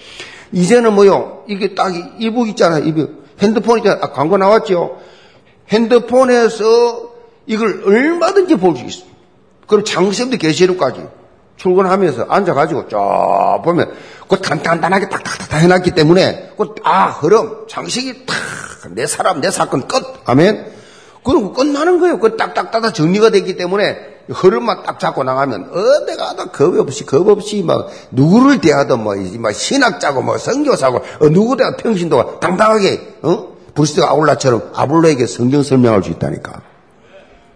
이제는 0.53 0.95
뭐요? 0.95 1.45
이게 1.49 1.75
딱 1.75 1.93
이북 2.19 2.49
있잖아요. 2.51 2.85
이북. 2.85 3.25
핸드폰 3.41 3.79
있잖아요. 3.79 4.01
아, 4.03 4.11
광고 4.13 4.37
나왔죠? 4.37 4.99
핸드폰에서 5.69 7.11
이걸 7.47 7.83
얼마든지 7.87 8.57
볼 8.57 8.77
수 8.77 8.85
있어. 8.85 9.05
그럼 9.67 9.85
장세부터 9.85 10.37
계시록까지 10.39 11.07
출근하면서 11.57 12.27
앉아가지고 12.29 12.89
쫙 12.89 13.61
보면 13.65 13.93
그 14.29 14.41
간단하게 14.41 15.09
탁탁탁 15.09 15.61
해놨기 15.61 15.93
때문에 15.93 16.53
그 16.57 16.75
아 16.85 17.07
흐름 17.11 17.67
장식이 17.69 18.27
탁 18.27 18.37
내 18.95 19.07
사람 19.07 19.41
내 19.43 19.51
사건 19.51 19.87
끝 19.87 20.03
아멘 20.25 20.67
그리고 21.23 21.53
끝나는 21.53 22.01
거예요. 22.01 22.19
그 22.19 22.37
딱딱딱 22.37 22.95
정리가 22.95 23.31
됐기 23.31 23.57
때문에 23.57 23.97
흐름만 24.29 24.83
딱 24.85 24.99
잡고 24.99 25.25
나가면 25.25 25.71
어디 25.73 26.17
가도 26.17 26.47
겁 26.47 26.79
없이 26.79 27.05
겁 27.05 27.29
없이 27.29 27.63
막 27.63 27.89
누구를 28.11 28.61
대하든 28.61 29.03
뭐, 29.03 29.15
막 29.39 29.53
신학자고 29.53 30.23
뭐 30.23 30.39
선교사고 30.39 30.99
어, 31.21 31.29
누구대가 31.29 31.77
평신도가 31.77 32.41
당당하게 32.41 33.17
어? 33.23 33.51
불스트 33.75 34.03
아울라처럼 34.03 34.71
아볼로에게 34.75 35.27
성경 35.27 35.63
설명할 35.63 36.03
수 36.03 36.11
있다니까. 36.11 36.63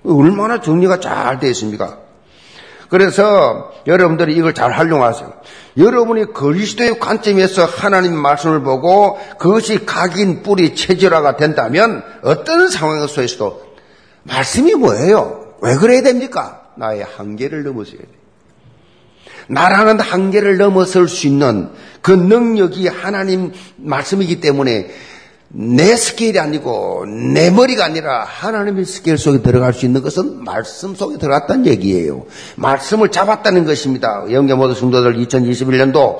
얼마나 0.06 0.60
정리가 0.60 1.00
잘 1.00 1.38
되어 1.38 1.50
있습니까? 1.50 2.03
그래서 2.88 3.72
여러분들이 3.86 4.34
이걸 4.36 4.54
잘 4.54 4.72
활용하세요. 4.72 5.32
여러분이 5.76 6.32
그리스도의 6.32 6.98
관점에서 7.00 7.64
하나님 7.64 8.14
말씀을 8.14 8.62
보고 8.62 9.18
그것이 9.38 9.84
각인 9.84 10.42
뿌리 10.42 10.74
체질화가 10.74 11.36
된다면 11.36 12.02
어떤 12.22 12.68
상황 12.68 13.06
속에서도 13.06 13.74
말씀이 14.24 14.74
뭐예요? 14.74 15.54
왜 15.60 15.74
그래야 15.76 16.02
됩니까? 16.02 16.62
나의 16.76 17.04
한계를 17.04 17.62
넘어서야 17.64 17.98
돼. 17.98 18.08
나라는 19.48 20.00
한계를 20.00 20.56
넘어설 20.56 21.08
수 21.08 21.26
있는 21.26 21.70
그 22.00 22.10
능력이 22.10 22.88
하나님 22.88 23.52
말씀이기 23.76 24.40
때문에 24.40 24.90
내 25.56 25.94
스케일이 25.94 26.40
아니고 26.40 27.06
내 27.06 27.48
머리가 27.48 27.84
아니라 27.84 28.24
하나님의 28.24 28.84
스케일 28.84 29.16
속에 29.16 29.40
들어갈 29.40 29.72
수 29.72 29.86
있는 29.86 30.02
것은 30.02 30.42
말씀 30.42 30.96
속에 30.96 31.16
들어갔다는 31.16 31.66
얘기예요. 31.66 32.26
말씀을 32.56 33.12
잡았다는 33.12 33.64
것입니다. 33.64 34.24
영계 34.32 34.54
모든 34.54 34.74
성도들 34.74 35.14
2021년도 35.14 36.16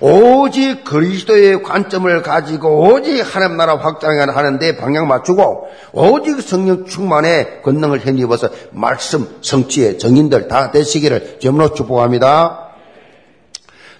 오직 0.00 0.84
그리스도의 0.84 1.62
관점을 1.62 2.22
가지고 2.22 2.94
오직 2.94 3.20
하나님 3.20 3.58
나라 3.58 3.76
확장하는데 3.76 4.78
방향 4.78 5.06
맞추고 5.06 5.68
오직 5.92 6.40
성령 6.40 6.86
충만의 6.86 7.60
권능을 7.62 7.98
힘입어서 7.98 8.48
말씀 8.70 9.28
성취의 9.42 9.98
정인들 9.98 10.48
다 10.48 10.70
되시기를 10.70 11.40
점으로 11.40 11.74
축복합니다. 11.74 12.70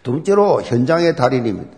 두 0.03 0.13
번째로 0.13 0.63
현장의 0.63 1.15
달인입니다. 1.15 1.78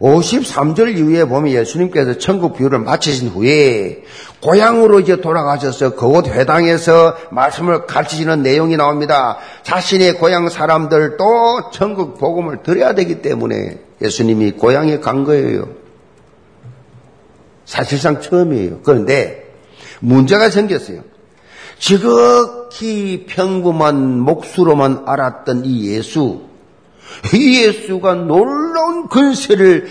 53절 0.00 0.96
이후에 0.96 1.24
보면 1.24 1.52
예수님께서 1.52 2.18
천국 2.18 2.56
비유를 2.56 2.78
마치신 2.80 3.28
후에 3.28 4.04
고향으로 4.40 5.00
이제 5.00 5.20
돌아가셔서 5.20 5.96
그곳 5.96 6.28
회당에서 6.28 7.16
말씀을 7.30 7.86
가르치시는 7.86 8.42
내용이 8.42 8.76
나옵니다. 8.76 9.38
자신의 9.64 10.14
고향 10.14 10.48
사람들도 10.48 11.70
천국 11.72 12.18
복음을 12.18 12.62
드려야 12.62 12.94
되기 12.94 13.22
때문에 13.22 13.78
예수님이 14.00 14.52
고향에 14.52 15.00
간 15.00 15.24
거예요. 15.24 15.68
사실상 17.64 18.20
처음이에요. 18.20 18.80
그런데 18.84 19.52
문제가 20.00 20.48
생겼어요. 20.48 21.02
지극히 21.78 23.26
평범한 23.28 24.20
목수로만 24.20 25.02
알았던 25.06 25.64
이 25.64 25.88
예수, 25.90 26.42
이 26.42 26.47
예수가 27.32 28.14
놀라운 28.14 29.08
근세를 29.08 29.88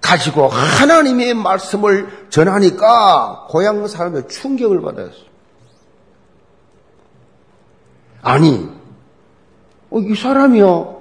가지고 0.00 0.48
하나님의 0.48 1.34
말씀을 1.34 2.26
전하니까 2.30 3.46
고향 3.48 3.86
사람의 3.86 4.28
충격을 4.28 4.80
받았어요. 4.80 5.30
아니, 8.22 8.68
어, 9.90 9.98
이 9.98 10.14
사람이요. 10.14 11.00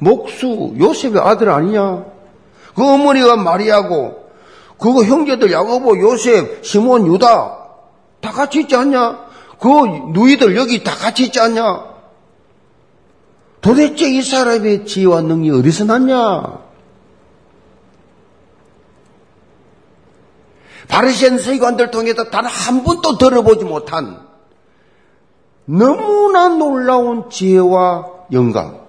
목수, 0.00 0.74
요셉의 0.78 1.20
아들 1.20 1.50
아니냐? 1.50 2.04
그 2.74 2.86
어머니가 2.86 3.36
마리아고, 3.36 4.24
그거 4.78 5.04
형제들 5.04 5.52
야고보, 5.52 5.98
요셉, 6.00 6.64
시몬, 6.64 7.06
유다, 7.06 7.58
다 8.20 8.32
같이 8.32 8.62
있지 8.62 8.74
않냐? 8.74 9.24
그 9.60 9.68
누이들 10.12 10.56
여기 10.56 10.82
다 10.82 10.94
같이 10.94 11.24
있지 11.24 11.40
않냐? 11.40 11.93
도대체 13.64 14.10
이 14.10 14.20
사람의 14.20 14.84
지혜와 14.84 15.22
능력이 15.22 15.60
어디서 15.60 15.84
났냐? 15.84 16.62
바르시안 20.86 21.38
서기관들 21.38 21.90
통해서 21.90 22.24
단 22.24 22.44
한 22.44 22.84
번도 22.84 23.16
들어보지 23.16 23.64
못한 23.64 24.20
너무나 25.64 26.48
놀라운 26.48 27.30
지혜와 27.30 28.06
영감. 28.32 28.80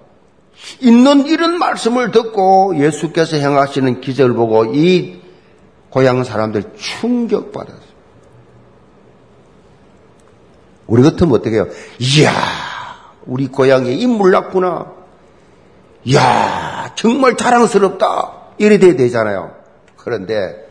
있는 0.80 1.26
이런 1.26 1.58
말씀을 1.58 2.10
듣고 2.10 2.76
예수께서 2.78 3.38
행하시는 3.38 4.02
기적을 4.02 4.34
보고 4.34 4.66
이 4.74 5.22
고향 5.88 6.22
사람들 6.22 6.74
충격받았어요. 6.76 7.96
우리 10.86 11.02
같으면 11.02 11.34
어떻게 11.34 11.56
해요? 11.56 11.66
이야, 11.98 12.30
우리 13.26 13.48
고향에 13.48 13.92
인물 13.92 14.30
났구나. 14.30 14.92
이야, 16.04 16.92
정말 16.94 17.36
자랑스럽다. 17.36 18.32
이래 18.58 18.78
돼야 18.78 18.96
되잖아요. 18.96 19.54
그런데 19.96 20.68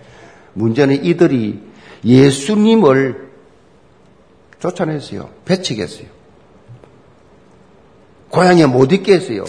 문제는 0.53 1.03
이들이 1.03 1.61
예수님을 2.03 3.29
쫓아냈어요. 4.59 5.29
배척했어요. 5.43 6.07
고향에 8.29 8.65
못 8.65 8.91
있게 8.91 9.15
했어요. 9.15 9.43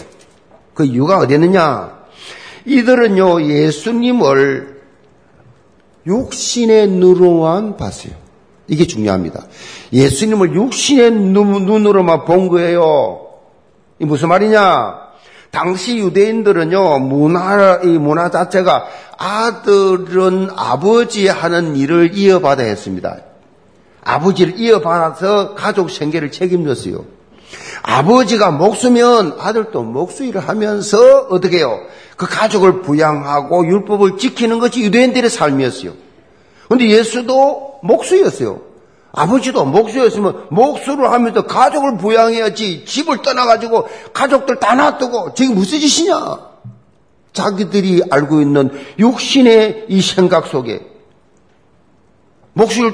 그 0.73 0.85
이유가 0.85 1.17
어디 1.19 1.35
있느냐? 1.35 1.97
이들은요, 2.65 3.43
예수님을 3.43 4.81
육신의 6.05 6.89
눈으로만 6.89 7.77
봤어요. 7.77 8.26
이게 8.67 8.85
중요합니다. 8.85 9.45
예수님을 9.93 10.53
육신의 10.53 11.11
눈으로만 11.11 12.25
본 12.25 12.49
거예요. 12.49 13.27
이 13.99 14.05
무슨 14.05 14.29
말이냐? 14.29 15.07
당시 15.51 15.97
유대인들은요, 15.97 16.99
문화, 16.99 17.79
이 17.83 17.87
문화 17.87 18.29
자체가 18.29 18.85
아들은 19.17 20.49
아버지 20.55 21.27
하는 21.27 21.75
일을 21.75 22.11
이어받아야 22.13 22.67
했습니다. 22.67 23.17
아버지를 24.03 24.59
이어받아서 24.59 25.55
가족 25.55 25.89
생계를 25.89 26.31
책임졌어요. 26.31 27.05
아버지가 27.81 28.51
목수면 28.51 29.35
아들도 29.39 29.83
목수 29.83 30.25
일을 30.25 30.47
하면서 30.47 31.27
어떻게 31.29 31.57
해요? 31.57 31.79
그 32.17 32.27
가족을 32.27 32.81
부양하고 32.81 33.65
율법을 33.67 34.17
지키는 34.17 34.59
것이 34.59 34.81
유대인들의 34.81 35.29
삶이었어요. 35.29 35.93
근데 36.67 36.89
예수도 36.89 37.79
목수였어요. 37.83 38.61
아버지도 39.11 39.65
목수였으면 39.65 40.47
목수를 40.51 41.11
하면서 41.11 41.45
가족을 41.45 41.97
부양해야지 41.97 42.85
집을 42.85 43.21
떠나가지고 43.21 43.87
가족들 44.13 44.59
다 44.59 44.75
놔두고 44.75 45.33
저게 45.33 45.53
무슨 45.53 45.79
짓이냐? 45.79 46.39
자기들이 47.33 48.03
알고 48.09 48.41
있는 48.41 48.69
육신의 48.99 49.85
이 49.89 50.01
생각 50.01 50.47
속에 50.47 50.81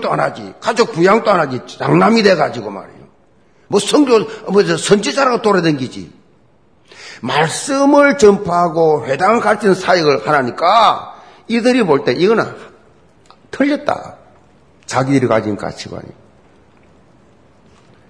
안 0.09 0.19
하지, 0.19 0.53
가족 0.59 0.91
부양도 0.91 1.31
안 1.31 1.39
하지, 1.39 1.62
장남이 1.65 2.21
돼가지고 2.23 2.69
말이에요. 2.69 3.03
뭐 3.69 3.79
성교, 3.79 4.19
뭐 4.49 4.63
선지자라고 4.63 5.41
돌아다니지. 5.41 6.12
말씀을 7.21 8.17
전파하고 8.17 9.05
회당을 9.05 9.39
가르치는 9.39 9.75
사역을 9.75 10.27
하라니까 10.27 11.15
이들이 11.47 11.83
볼 11.83 12.03
때 12.03 12.12
이거는 12.12 12.45
틀렸다. 13.53 14.17
자기들이 14.85 15.27
가진 15.27 15.55
가치관이. 15.55 16.07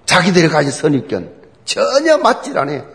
자기들이 0.06 0.48
가진 0.48 0.72
선입견. 0.72 1.30
전혀 1.64 2.18
맞질 2.18 2.58
않아요. 2.58 2.86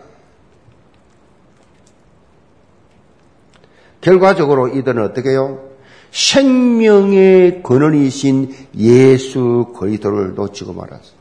결과적으로 4.00 4.68
이들은 4.68 5.02
어떻게 5.04 5.30
해요? 5.30 5.70
생명의 6.10 7.62
근원이신 7.62 8.68
예수 8.76 9.72
그리스도를 9.78 10.34
놓치고 10.34 10.72
말았어. 10.72 11.12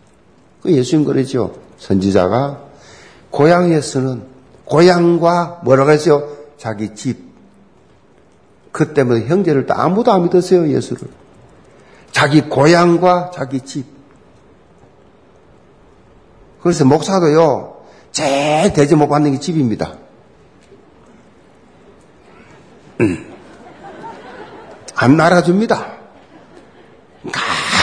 그 0.62 0.72
예수님 0.72 1.06
그러죠. 1.06 1.54
선지자가 1.78 2.64
고향에서는 3.30 4.24
고향과 4.66 5.62
뭐라고 5.64 5.92
했어요? 5.92 6.28
자기 6.58 6.96
집. 6.96 7.30
그 8.72 8.94
때문에 8.94 9.26
형제를 9.26 9.66
또 9.66 9.74
아무도 9.74 10.12
안 10.12 10.24
믿었어요, 10.24 10.70
예수를. 10.70 11.19
자기 12.12 12.42
고향과 12.42 13.32
자기 13.34 13.62
집. 13.62 13.86
그래서 16.62 16.86
목사도요, 16.86 17.78
제일 18.12 18.74
대접 18.74 18.98
못 18.98 19.08
받는 19.08 19.32
게 19.34 19.40
집입니다. 19.40 19.94
안 24.96 25.20
알아줍니다. 25.20 25.94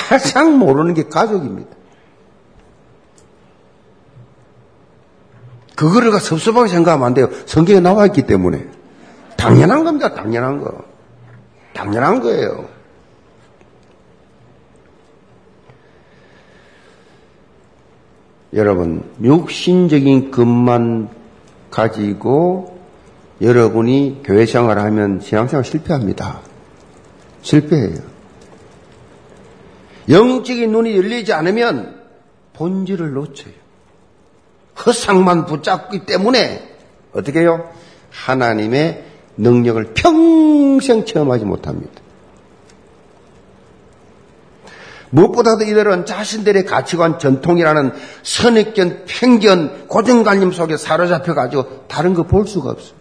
가장 0.09 0.59
모르는 0.59 0.93
게 0.93 1.05
가족입니다. 1.05 1.75
그거를 5.75 6.13
섭섭하게 6.19 6.69
생각하면 6.69 7.07
안 7.07 7.15
돼요. 7.15 7.29
성경에 7.47 7.81
나와 7.81 8.07
있기 8.07 8.27
때문에. 8.27 8.67
당연한 9.37 9.85
겁니다. 9.85 10.15
당연한 10.15 10.61
거. 10.61 10.85
당연한 11.75 12.21
거예요. 12.21 12.76
여러분, 18.57 19.05
육신적인 19.23 20.31
것만 20.31 21.11
가지고 21.71 22.79
여러분이 23.43 24.23
교회 24.25 24.47
생활을 24.47 24.83
하면 24.83 25.21
신앙생활 25.21 25.63
실패합니다. 25.63 26.41
실패해요. 27.43 27.99
영적인 30.09 30.73
눈이 30.73 30.97
열리지 30.97 31.35
않으면 31.35 32.01
본질을 32.55 33.13
놓쳐요. 33.13 33.53
허상만 34.87 35.45
붙잡기 35.47 36.07
때문에 36.07 36.77
어떻게 37.13 37.41
해요? 37.41 37.69
하나님의 38.11 39.05
능력을 39.37 39.93
평생 39.95 41.05
체험하지 41.05 41.45
못합니다. 41.45 42.06
무엇보다도 45.11 45.65
이들은 45.65 46.07
자신들의 46.07 46.65
가치관 46.65 47.19
전통이라는 47.19 47.93
선입견, 48.23 49.05
편견, 49.07 49.87
고정관념 49.89 50.53
속에 50.53 50.77
사로잡혀가지고 50.77 51.87
다른 51.89 52.15
거 52.15 52.25
볼 52.25 52.47
수가 52.47 52.71
없어요. 52.71 52.97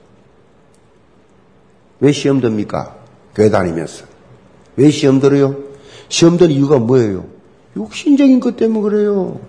왜 2.00 2.12
시험 2.12 2.42
듭니까? 2.42 2.96
교회 3.34 3.50
다니면서. 3.50 4.06
왜 4.76 4.90
시험 4.92 5.20
들어요? 5.20 5.56
시험 6.10 6.38
드는 6.38 6.52
이유가 6.54 6.78
뭐예요? 6.78 7.26
육신적인 7.76 8.40
것 8.40 8.56
때문에 8.58 8.82
그래요. 8.90 9.40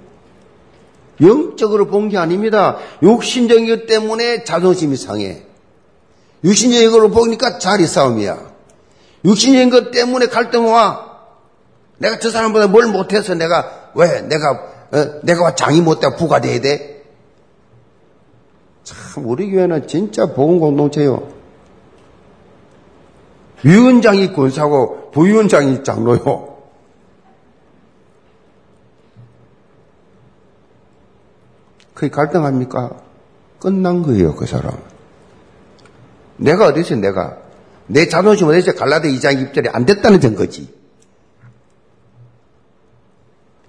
영적으로 1.20 1.86
본 1.86 2.08
게 2.08 2.18
아닙니다. 2.18 2.76
육신적인 3.02 3.66
것 3.68 3.86
때문에 3.86 4.44
자존심이 4.44 4.96
상해. 4.96 5.42
육신적인 6.44 6.90
걸로 6.90 7.10
보니까 7.10 7.58
자리 7.58 7.86
싸움이야. 7.86 8.38
육신적인 9.24 9.70
것 9.70 9.90
때문에 9.90 10.26
갈등 10.26 10.66
와. 10.66 11.05
내가 11.98 12.18
저 12.18 12.30
사람보다 12.30 12.68
뭘 12.68 12.86
못해서 12.86 13.34
내가 13.34 13.90
왜 13.94 14.22
내가 14.22 14.50
어, 14.92 15.20
내가 15.22 15.54
장이 15.54 15.80
못돼 15.80 16.16
부가 16.16 16.40
돼야 16.40 16.60
돼? 16.60 17.04
참 18.84 19.26
우리 19.26 19.50
교회는 19.50 19.88
진짜 19.88 20.26
보건 20.26 20.60
공동체요. 20.60 21.28
위원장이 23.64 24.32
권사고 24.32 25.10
부위원장이 25.10 25.82
장로요. 25.82 26.56
그게 31.94 32.10
갈등합니까? 32.10 32.90
끝난 33.58 34.02
거예요, 34.02 34.34
그 34.36 34.44
사람. 34.46 34.76
내가 36.36 36.66
어디서 36.66 36.96
내가 36.96 37.38
내 37.86 38.06
자존심 38.06 38.48
어디서 38.48 38.74
갈라데 38.74 39.08
2장 39.08 39.52
2절이 39.52 39.70
안 39.72 39.86
됐다는 39.86 40.20
증거지. 40.20 40.72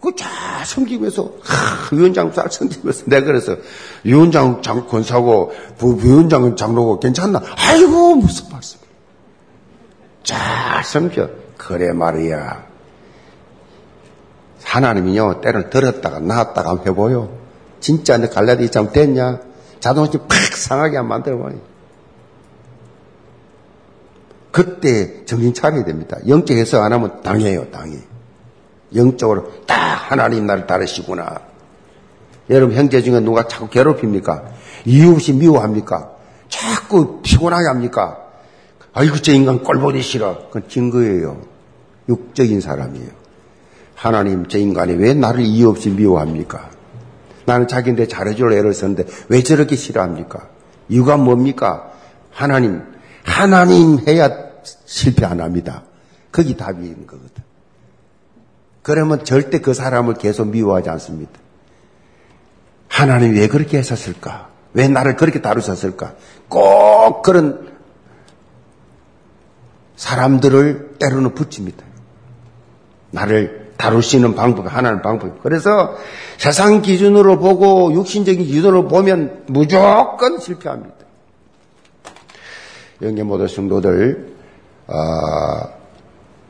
그쫙 0.01 0.27
섬기면서 0.65 1.23
하, 1.41 1.95
위원장 1.95 2.31
잘 2.31 2.51
섬기면서 2.51 3.05
내가 3.07 3.25
그래서 3.25 3.57
위원장 4.03 4.61
장 4.61 4.87
권사고 4.87 5.51
부위원장은 5.77 6.55
장로고 6.55 6.99
괜찮나? 6.99 7.41
아이고 7.57 8.15
무슨 8.15 8.49
말씀? 8.51 8.79
잘 10.23 10.83
섬겨. 10.83 11.29
그래 11.57 11.91
말이야. 11.93 12.67
하나님이요 14.63 15.41
때를 15.41 15.69
들었다가 15.69 16.19
나왔다가 16.19 16.69
한번 16.69 16.87
해보요. 16.87 17.37
진짜 17.79 18.17
내 18.17 18.27
갈라디 18.27 18.67
2장 18.67 18.91
됐냐? 18.91 19.39
자존심 19.79 20.21
팍 20.27 20.37
상하게 20.55 20.97
안 20.97 21.07
만들어버려. 21.07 21.55
그때 24.51 25.25
정신 25.25 25.53
차려야 25.53 25.85
됩니다. 25.85 26.17
영적 26.27 26.57
해석 26.57 26.83
안 26.83 26.91
하면 26.93 27.21
당해요, 27.21 27.69
당해. 27.71 27.99
영적으로 28.95 29.51
딱 29.65 29.75
하나님 29.75 30.45
나를 30.45 30.67
따르시구나. 30.67 31.41
여러분 32.49 32.75
형제 32.75 33.01
중에 33.01 33.19
누가 33.19 33.47
자꾸 33.47 33.67
괴롭힙니까? 33.67 34.43
이유 34.85 35.11
없이 35.11 35.33
미워합니까? 35.33 36.11
자꾸 36.47 37.21
피곤하게 37.21 37.67
합니까? 37.67 38.17
아이고 38.93 39.17
저 39.17 39.33
인간 39.33 39.63
꼴보기 39.63 40.01
싫어. 40.01 40.47
그건 40.47 40.69
증거예요. 40.69 41.41
육적인 42.07 42.61
사람이에요. 42.61 43.09
하나님 43.95 44.47
저 44.47 44.57
인간이 44.57 44.93
왜 44.93 45.13
나를 45.13 45.41
이유 45.41 45.69
없이 45.69 45.89
미워합니까? 45.89 46.69
나는 47.45 47.67
자기인데 47.67 48.07
잘해줄 48.07 48.53
애를 48.53 48.73
썼는데 48.73 49.05
왜 49.29 49.43
저렇게 49.43 49.75
싫어합니까? 49.75 50.47
이유가 50.89 51.17
뭡니까? 51.17 51.91
하나님, 52.31 52.81
하나님 53.23 53.99
해야 54.07 54.29
실패 54.85 55.25
안 55.25 55.41
합니다. 55.41 55.83
거기 56.31 56.51
있는 56.51 57.07
거거든. 57.07 57.46
그러면 58.87 59.25
절대 59.25 59.59
그 59.59 59.73
사람을 59.73 60.13
계속 60.13 60.47
미워하지 60.47 60.89
않습니다. 60.91 61.33
하나님이 62.87 63.37
왜 63.37 63.49
그렇게 63.49 63.77
했었을까? 63.77 64.47
왜 64.71 64.87
나를 64.87 65.17
그렇게 65.17 65.41
다루셨을까? 65.41 66.13
꼭 66.47 67.21
그런 67.21 67.67
사람들을 69.97 70.95
때로는 70.99 71.35
붙입니다. 71.35 71.83
나를 73.11 73.73
다루시는 73.75 74.35
방법, 74.35 74.73
하나님 74.73 75.01
방법. 75.01 75.43
그래서 75.43 75.97
세상 76.37 76.81
기준으로 76.81 77.39
보고 77.39 77.91
육신적인 77.91 78.45
기준으로 78.45 78.87
보면 78.87 79.43
무조건 79.47 80.39
실패합니다. 80.39 80.95
영계 83.01 83.23
모든 83.23 83.49
성도들, 83.49 84.33
어, 84.87 85.76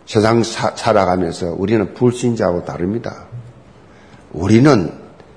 세상 0.07 0.41
사, 0.41 0.71
살아가면서 0.75 1.53
우리는 1.57 1.93
불신자하고 1.93 2.63
다릅니다. 2.63 3.25
우리는 4.31 4.91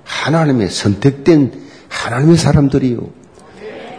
하나님의 0.05 0.69
선택된 0.69 1.61
하나님의 1.89 2.37
사람들이요. 2.37 2.99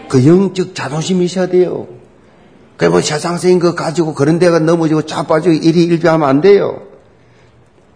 그 0.09 0.27
영적 0.27 0.75
자존심이 0.75 1.27
있어야 1.27 1.47
돼요. 1.47 1.87
그뭐 2.79 3.03
세상적인 3.03 3.59
거 3.59 3.75
가지고 3.75 4.15
그런 4.15 4.39
데가 4.39 4.59
넘어지고 4.59 5.03
자빠지고 5.03 5.55
일이 5.55 5.85
일비하면 5.85 6.29
안 6.29 6.41
돼요. 6.41 6.83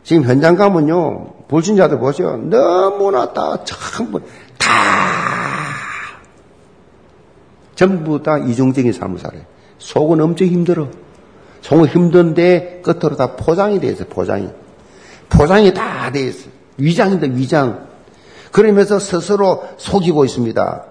지금 0.05 0.25
현장 0.25 0.55
가면요. 0.55 1.33
불신자들 1.49 1.99
보세요. 1.99 2.37
너무나 2.37 3.33
다 3.33 3.65
전부 3.65 4.21
다 4.59 4.69
전부 7.75 8.23
다 8.23 8.39
이중적인 8.39 8.93
삶을 8.93 9.19
살아요. 9.19 9.43
속은 9.79 10.21
엄청 10.21 10.47
힘들어. 10.47 10.89
속은 11.67 11.89
힘든데 11.89 12.83
끝으로 12.85 13.17
다 13.17 13.35
포장이 13.35 13.81
돼 13.81 13.89
있어요. 13.89 14.07
포장이. 14.09 14.49
포장이 15.29 15.75
다 15.75 16.11
돼 16.13 16.29
있어요. 16.29 16.53
위장인데 16.77 17.31
위장. 17.35 17.89
그러면서 18.53 19.01
스스로 19.01 19.65
속이고 19.77 20.25
있습니다. 20.25 20.85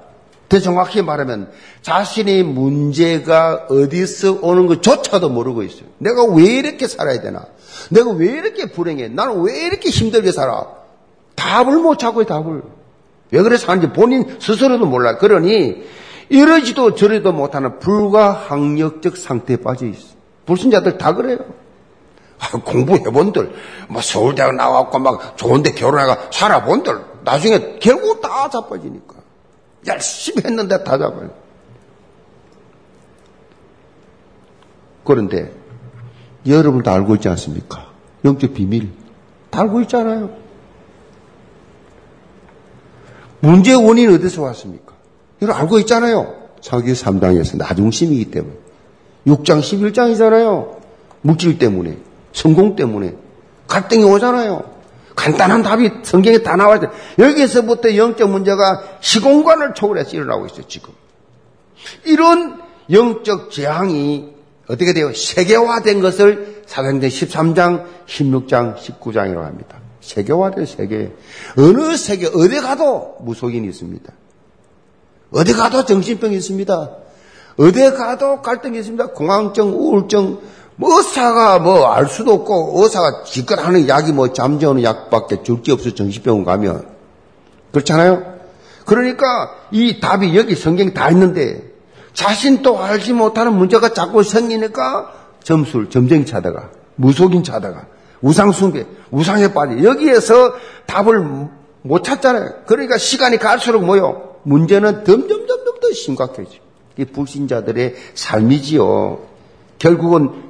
더 0.49 0.59
정확히 0.59 1.01
말하면 1.01 1.49
자신의 1.81 2.43
문제가 2.43 3.67
어디서 3.69 4.39
오는 4.41 4.67
것조차도 4.67 5.29
모르고 5.29 5.63
있어요. 5.63 5.85
내가 5.97 6.25
왜 6.25 6.43
이렇게 6.43 6.87
살아야 6.87 7.21
되나? 7.21 7.45
내가 7.89 8.11
왜 8.11 8.27
이렇게 8.27 8.65
불행해? 8.71 9.07
나는 9.07 9.41
왜 9.43 9.65
이렇게 9.65 9.89
힘들게 9.89 10.31
살아? 10.31 10.65
답을 11.35 11.77
못 11.77 11.97
찾고 11.97 12.21
요, 12.21 12.25
답을. 12.25 12.61
왜 13.31 13.41
그래 13.41 13.57
사는지 13.57 13.91
본인 13.93 14.37
스스로도 14.39 14.85
몰라. 14.85 15.17
그러니 15.17 15.83
이러지도 16.29 16.95
저러지도 16.95 17.31
못하는 17.31 17.79
불가항력적 17.79 19.15
상태에 19.17 19.57
빠져 19.57 19.85
있어. 19.85 20.14
불신자들 20.45 20.97
다 20.97 21.13
그래요. 21.13 21.39
아, 22.39 22.51
공부해본들, 22.51 23.55
뭐 23.89 24.01
서울대학 24.01 24.55
나왔고 24.55 24.99
막 24.99 25.37
좋은데 25.37 25.71
결혼해가 25.71 26.29
살아본들, 26.31 27.01
나중에 27.23 27.77
결국 27.79 28.21
다 28.21 28.49
자빠지니까. 28.49 29.15
열심히 29.87 30.43
했는데 30.43 30.83
다 30.83 30.97
잡아요. 30.97 31.29
그런데 35.03 35.53
여러분 36.47 36.83
다 36.83 36.93
알고 36.93 37.15
있지 37.15 37.29
않습니까? 37.29 37.87
영적 38.23 38.53
비밀. 38.53 38.91
다 39.49 39.61
알고 39.61 39.81
있잖아요. 39.81 40.29
문제의 43.39 43.77
원인은 43.85 44.15
어디서 44.15 44.41
왔습니까? 44.41 44.93
이걸 45.39 45.55
알고 45.55 45.79
있잖아요. 45.79 46.33
사기 46.61 46.93
3장에서 46.93 47.57
나중심이기 47.57 48.31
때문에. 48.31 48.64
6장 49.27 49.59
11장이잖아요. 49.61 50.77
물질 51.21 51.57
때문에. 51.57 51.97
성공 52.33 52.75
때문에. 52.75 53.15
갈등이 53.67 54.03
오잖아요. 54.03 54.75
간단한 55.15 55.63
답이 55.63 55.89
성경에 56.03 56.39
다 56.39 56.55
나와 56.55 56.75
있어요. 56.75 56.91
여기서부터 57.17 57.95
영적 57.95 58.29
문제가 58.29 58.83
시공간을 58.99 59.73
초월해서 59.73 60.11
일어나고 60.11 60.45
있어요, 60.47 60.67
지금. 60.67 60.93
이런 62.03 62.61
영적 62.91 63.51
재앙이 63.51 64.35
어떻게 64.67 64.93
돼요? 64.93 65.13
세계화된 65.13 66.01
것을 66.01 66.63
사도행전 66.65 67.09
13장, 67.09 67.85
16장, 68.07 68.75
19장이라고 68.77 69.41
합니다. 69.41 69.77
세계화된 70.01 70.65
세계. 70.65 71.13
어느 71.57 71.95
세계, 71.97 72.27
어디 72.27 72.59
가도 72.59 73.15
무속인이 73.21 73.67
있습니다. 73.67 74.13
어디 75.31 75.53
가도 75.53 75.85
정신병이 75.85 76.35
있습니다. 76.35 76.91
어디 77.57 77.91
가도 77.93 78.41
갈등이 78.41 78.79
있습니다. 78.79 79.07
공황증, 79.07 79.69
우울증, 79.69 80.39
뭐 80.75 80.97
의사가 80.97 81.59
뭐 81.59 81.87
알 81.87 82.07
수도 82.07 82.33
없고 82.33 82.73
의사가 82.83 83.23
기껏 83.23 83.57
하는 83.59 83.87
약이 83.87 84.11
뭐 84.11 84.33
잠재우는 84.33 84.83
약밖에 84.83 85.41
줄 85.43 85.61
게 85.61 85.71
없어 85.71 85.93
정신병원 85.93 86.43
가면 86.43 86.85
그렇잖아요. 87.71 88.35
그러니까 88.85 89.51
이 89.71 89.99
답이 89.99 90.35
여기 90.37 90.53
성경에 90.55 90.93
다 90.93 91.09
있는데 91.11 91.63
자신도 92.13 92.77
알지 92.81 93.13
못하는 93.13 93.53
문제가 93.53 93.93
자꾸 93.93 94.21
생기니까 94.23 95.11
점술, 95.43 95.89
점쟁이 95.89 96.25
찾다가 96.25 96.69
무속인 96.95 97.43
찾다가 97.43 97.87
우상숭배, 98.21 98.85
우상에 99.11 99.53
빠져 99.53 99.83
여기에서 99.83 100.53
답을 100.87 101.19
못 101.83 102.03
찾잖아요. 102.03 102.63
그러니까 102.65 102.97
시간이 102.97 103.37
갈수록 103.37 103.83
뭐요? 103.83 104.35
문제는 104.43 105.05
점점점점 105.05 105.79
더 105.81 105.91
심각해져. 105.93 106.51
이 106.97 107.05
불신자들의 107.05 107.95
삶이지요. 108.13 109.19
결국은 109.79 110.43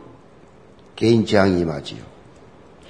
개인 0.96 1.26
재앙이 1.26 1.60
임하지요. 1.60 2.00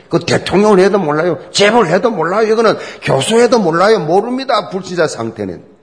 그 0.09 0.19
대통령을 0.19 0.79
해도 0.79 0.99
몰라요. 0.99 1.39
재벌 1.51 1.87
해도 1.87 2.11
몰라요. 2.11 2.51
이거는 2.51 2.75
교수 3.01 3.39
해도 3.39 3.59
몰라요. 3.59 3.99
모릅니다. 3.99 4.69
불신자 4.69 5.07
상태는. 5.07 5.75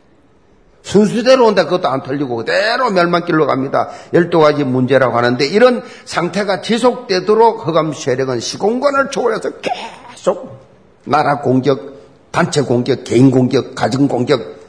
순수대로 0.82 1.46
온다 1.46 1.64
그것도 1.64 1.88
안 1.88 2.02
틀리고 2.02 2.36
그대로 2.36 2.90
멸망길로 2.90 3.46
갑니다. 3.46 3.90
열두 4.12 4.40
가지 4.40 4.64
문제라고 4.64 5.16
하는데 5.16 5.44
이런 5.46 5.82
상태가 6.04 6.60
지속되도록 6.60 7.66
허감 7.66 7.92
세력은 7.92 8.40
시공간을 8.40 9.10
초월해서 9.10 9.50
계속 9.60 10.60
나라 11.04 11.40
공격, 11.40 12.00
단체 12.32 12.62
공격, 12.62 13.04
개인 13.04 13.30
공격, 13.30 13.74
가정 13.74 14.08
공격 14.08 14.61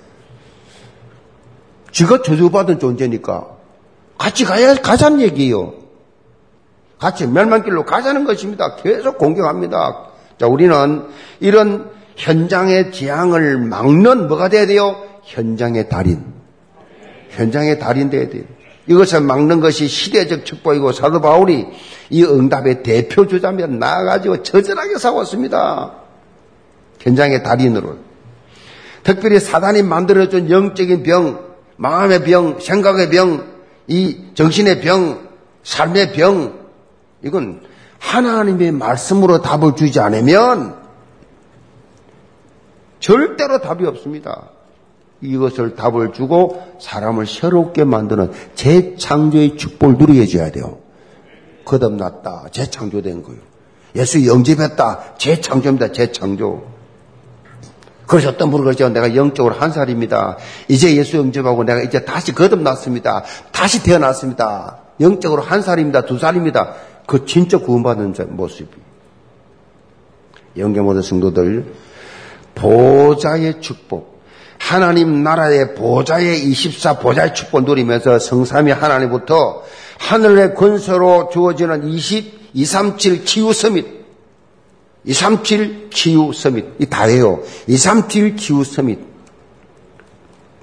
지가 1.94 2.24
저주받은 2.24 2.80
존재니까 2.80 3.48
같이 4.18 4.44
가야 4.44 4.76
가자는 4.76 5.22
얘기예요. 5.22 5.74
같이 6.98 7.28
멸망길로 7.28 7.86
가자는 7.86 8.26
것입니다. 8.26 8.76
계속 8.78 9.18
공격합니다. 9.18 10.08
자, 10.40 10.48
우리는 10.48 11.06
이런 11.40 11.92
현장의 12.16 12.92
재앙을 12.92 13.58
막는 13.58 14.28
뭐가 14.28 14.50
돼야 14.50 14.66
돼요? 14.66 14.96
현장의 15.24 15.90
달인. 15.90 16.24
현장의 17.30 17.80
달인 17.80 18.10
돼야 18.10 18.28
돼요. 18.30 18.44
이것을 18.88 19.22
막는 19.22 19.62
것이 19.62 19.88
시대적 19.88 20.46
축복이고 20.46 20.92
사도 20.92 21.22
바울이 21.22 21.68
이 22.10 22.24
응답의 22.24 22.84
대표 22.84 23.28
주자며 23.28 23.68
나아가지고 23.68 24.44
처절하게 24.44 24.98
싸웠습니다. 24.98 25.94
현장의 27.00 27.44
달인으로. 27.44 27.98
특별히 29.04 29.40
사단이 29.40 29.84
만들어준 29.84 30.50
영적인 30.50 31.04
병, 31.04 31.53
마음의 31.78 32.24
병, 32.24 32.60
생각의 32.60 33.10
병, 33.10 33.46
이 33.88 34.18
정신의 34.34 34.82
병, 34.82 35.28
삶의 35.64 36.14
병, 36.14 36.60
이건 37.24 37.62
하나님의 38.00 38.72
말씀으로 38.72 39.42
답을 39.42 39.76
주지 39.76 40.00
않으면 40.00 40.76
절대로 43.00 43.60
답이 43.60 43.86
없습니다. 43.86 44.50
이것을 45.22 45.76
답을 45.76 46.12
주고 46.14 46.62
사람을 46.82 47.26
새롭게 47.26 47.86
만드는 47.86 48.32
재창조의 48.56 49.58
축복을 49.58 49.98
누리게 49.98 50.22
해줘야 50.22 50.52
돼요. 50.52 50.80
거듭났다. 51.66 52.48
재창조된 52.52 53.24
거예요. 53.24 53.40
예수 53.96 54.26
영접했다. 54.26 55.16
재창조입니다. 55.18 55.92
재창조. 55.94 56.73
어떤 58.28 58.52
분은 58.52 58.66
그러죠. 58.66 58.90
내가 58.90 59.16
영적으로 59.16 59.56
한 59.56 59.72
살입니다. 59.72 60.38
이제 60.68 60.96
예수 60.96 61.18
영접하고 61.18 61.64
내가 61.64 61.82
이제 61.82 62.04
다시 62.06 62.34
거듭났습니다. 62.34 63.24
다시 63.52 63.82
태어났습니다. 63.84 64.80
영적으로 65.00 65.42
한 65.42 65.62
살입니다. 65.62 66.02
두 66.06 66.20
살입니다. 66.20 66.74
그 67.08 67.26
진짜 67.26 67.58
구원받는 67.58 68.14
모습이. 68.30 68.70
영계 70.58 70.82
모든 70.82 71.02
성도들, 71.02 71.74
보좌의 72.56 73.60
축복, 73.62 74.22
하나님 74.60 75.24
나라의 75.24 75.74
보좌의 75.76 76.44
24 76.44 77.00
보좌의 77.00 77.34
축복 77.34 77.64
누리면서 77.64 78.20
성삼위 78.20 78.72
하나님부터 78.72 79.64
하늘의 79.98 80.54
권세로 80.54 81.30
주어지는 81.32 81.88
20, 81.88 82.52
237 82.54 83.24
기후 83.24 83.52
서밋, 83.52 84.03
237 85.06 85.90
기후 85.90 86.32
서밋, 86.34 86.66
이 86.80 86.86
다예요. 86.86 87.42
237 87.68 88.36
기후 88.36 88.64
서밋. 88.64 89.00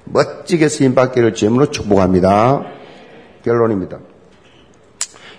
멋지게 0.05 0.67
쓰임받기를 0.67 1.33
주임으로 1.33 1.71
축복합니다. 1.71 2.63
결론입니다. 3.45 3.99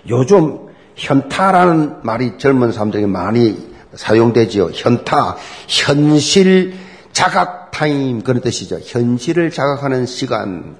요즘 0.09 0.67
현타라는 0.95 2.03
말이 2.03 2.37
젊은 2.37 2.71
사람들에게 2.71 3.07
많이 3.07 3.73
사용되지요. 3.93 4.71
현타, 4.73 5.37
현실 5.67 6.73
자각 7.11 7.71
타임 7.71 8.23
그런 8.23 8.41
뜻이죠. 8.41 8.79
현실을 8.83 9.51
자각하는 9.51 10.05
시간. 10.05 10.75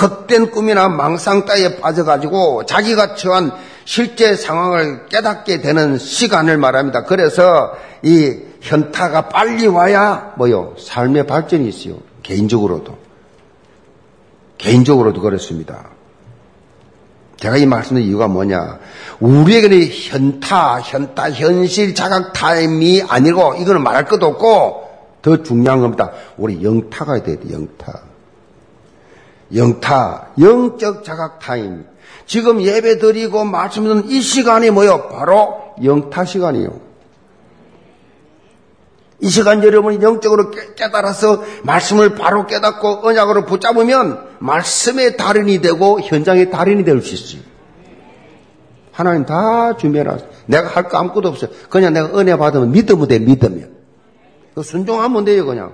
헛된 0.00 0.50
꿈이나 0.50 0.88
망상 0.88 1.44
따위에 1.44 1.80
빠져가지고 1.80 2.64
자기가 2.64 3.14
처한 3.14 3.52
실제 3.84 4.36
상황을 4.36 5.06
깨닫게 5.06 5.60
되는 5.60 5.98
시간을 5.98 6.58
말합니다. 6.58 7.04
그래서 7.04 7.74
이 8.02 8.38
현타가 8.60 9.28
빨리 9.28 9.66
와야 9.66 10.32
뭐요? 10.36 10.74
삶의 10.78 11.26
발전이 11.26 11.68
있어요. 11.68 11.96
개인적으로도. 12.22 12.96
개인적으로도 14.58 15.20
그렇습니다. 15.20 15.90
제가 17.36 17.56
이 17.56 17.66
말씀드린 17.66 18.08
이유가 18.08 18.28
뭐냐. 18.28 18.78
우리에게는 19.18 19.88
현타, 19.90 20.80
현타, 20.80 21.32
현실 21.32 21.94
자각 21.94 22.32
타임이 22.32 23.02
아니고 23.08 23.56
이거는 23.56 23.82
말할 23.82 24.04
것도 24.04 24.26
없고 24.26 24.88
더 25.22 25.42
중요한 25.42 25.80
겁니다. 25.80 26.12
우리 26.36 26.62
영타가 26.62 27.22
돼야 27.24 27.36
돼, 27.36 27.52
영타. 27.52 28.00
영타, 29.54 30.28
영적 30.38 31.04
자각 31.04 31.40
타임. 31.40 31.84
지금 32.26 32.62
예배 32.62 32.98
드리고 32.98 33.44
말씀 33.44 33.84
듣는 33.84 34.08
이 34.08 34.20
시간이 34.20 34.70
뭐요? 34.70 35.08
바로 35.08 35.74
영타 35.82 36.24
시간이요. 36.24 36.80
이 39.20 39.28
시간 39.28 39.62
여러분이 39.62 40.02
영적으로 40.02 40.50
깨달아서 40.76 41.44
말씀을 41.62 42.14
바로 42.16 42.46
깨닫고 42.46 43.06
언약으로 43.06 43.44
붙잡으면 43.46 44.18
말씀의 44.40 45.16
달인이 45.16 45.60
되고 45.60 46.00
현장의 46.00 46.50
달인이 46.50 46.84
될 46.84 47.00
수 47.02 47.14
있어요. 47.14 47.42
하나님 48.92 49.24
다 49.24 49.76
준비해놨어. 49.76 50.26
내가 50.46 50.68
할 50.68 50.88
거 50.88 50.98
아무것도 50.98 51.28
없어요. 51.28 51.50
그냥 51.70 51.92
내가 51.94 52.18
은혜 52.18 52.36
받으면 52.36 52.72
믿으면 52.72 53.08
돼, 53.08 53.18
믿으면. 53.20 53.70
순종하면 54.62 55.24
돼요, 55.24 55.46
그냥. 55.46 55.72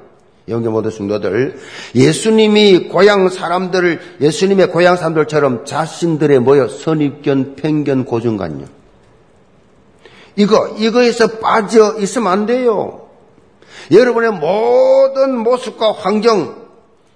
영계 0.49 0.69
모든 0.69 0.91
성도들. 0.91 1.59
예수님이 1.95 2.89
고향 2.89 3.29
사람들을, 3.29 4.01
예수님의 4.21 4.71
고향 4.71 4.97
사람들처럼 4.97 5.65
자신들의 5.65 6.41
뭐요? 6.41 6.69
선입견, 6.69 7.57
편견, 7.57 8.05
고정관념. 8.05 8.67
이거, 10.37 10.75
이거에서 10.79 11.39
빠져 11.39 11.97
있으면 11.99 12.33
안 12.33 12.47
돼요. 12.47 13.09
여러분의 13.91 14.33
모든 14.33 15.39
모습과 15.39 15.93
환경, 15.93 16.57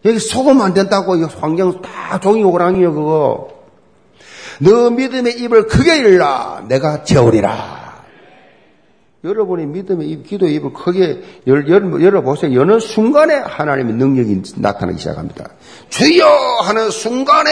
여기 0.05 0.19
속으면 0.19 0.63
안 0.63 0.75
된다고, 0.75 1.17
이 1.17 1.23
환경 1.23 1.81
다 1.83 2.19
종이 2.21 2.43
오랑이요, 2.43 2.95
그거. 2.95 3.49
너 4.59 4.91
믿음의 4.91 5.39
입을 5.41 5.67
크게 5.67 6.03
열라, 6.03 6.65
내가 6.69 7.05
재우리라. 7.05 7.82
여러분이 9.25 9.67
믿음의 9.67 10.09
입, 10.09 10.27
기도의 10.27 10.55
입을 10.55 10.73
크게 10.73 11.23
열어보세요. 11.47 12.59
여는 12.59 12.81
순간에 12.81 13.35
하나님의 13.35 13.95
능력이 13.95 14.43
나타나기 14.57 14.99
시작합니다. 14.99 15.51
주여! 15.91 16.27
하는 16.65 16.91
순간에 16.91 17.51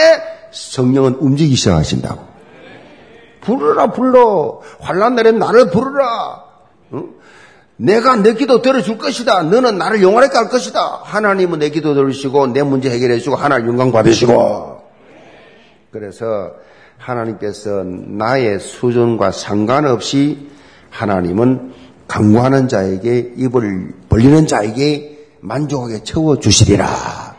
성령은 0.51 1.15
움직이기 1.15 1.55
시작하신다고. 1.55 2.31
부르라, 3.39 3.87
불러. 3.91 4.61
환란 4.79 5.15
날에 5.15 5.31
나를 5.31 5.71
부르라. 5.71 6.43
응? 6.93 7.13
내가 7.77 8.17
내 8.17 8.33
기도 8.33 8.61
들어줄 8.61 8.97
것이다. 8.97 9.43
너는 9.43 9.77
나를 9.77 10.03
영원하게 10.03 10.37
할 10.37 10.49
것이다. 10.49 10.99
하나님은 11.03 11.59
내 11.59 11.69
기도 11.69 11.93
들으시고 11.93 12.47
내 12.47 12.63
문제 12.63 12.91
해결해 12.91 13.17
주시고 13.17 13.37
하나님 13.37 13.69
영광 13.69 13.91
받으시고. 13.91 14.81
그래서 15.89 16.51
하나님께서 16.97 17.83
나의 17.85 18.59
수준과 18.59 19.31
상관없이 19.31 20.51
하나님은 20.91 21.73
강구하는 22.07 22.67
자에게 22.67 23.33
입을 23.37 23.93
벌리는 24.09 24.45
자에게 24.45 25.17
만족하게 25.39 26.03
채워 26.03 26.37
주시리라. 26.37 27.35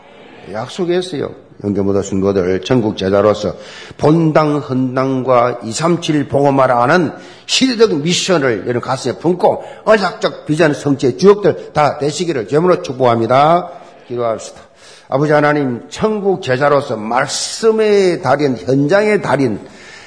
약속했어요. 0.51 1.43
영계모다 1.63 2.01
순도들 2.01 2.61
전국 2.63 2.97
제자로서 2.97 3.55
본당 3.97 4.57
헌당과 4.57 5.59
237 5.63 6.27
보고마라 6.27 6.81
하는 6.81 7.11
시대적 7.45 8.01
미션을 8.01 8.63
여러분 8.63 8.81
가슴에 8.81 9.17
품고 9.17 9.63
언약적 9.85 10.45
비전 10.45 10.73
성취의 10.73 11.17
주역들 11.17 11.71
다 11.71 11.97
되시기를 11.99 12.47
제물로 12.47 12.81
축복합니다. 12.81 13.69
기도합시다. 14.07 14.61
아버지 15.07 15.31
하나님 15.31 15.83
천국 15.89 16.41
제자로서 16.41 16.97
말씀의 16.97 18.21
달인 18.21 18.57
현장의 18.57 19.21
달인 19.21 19.59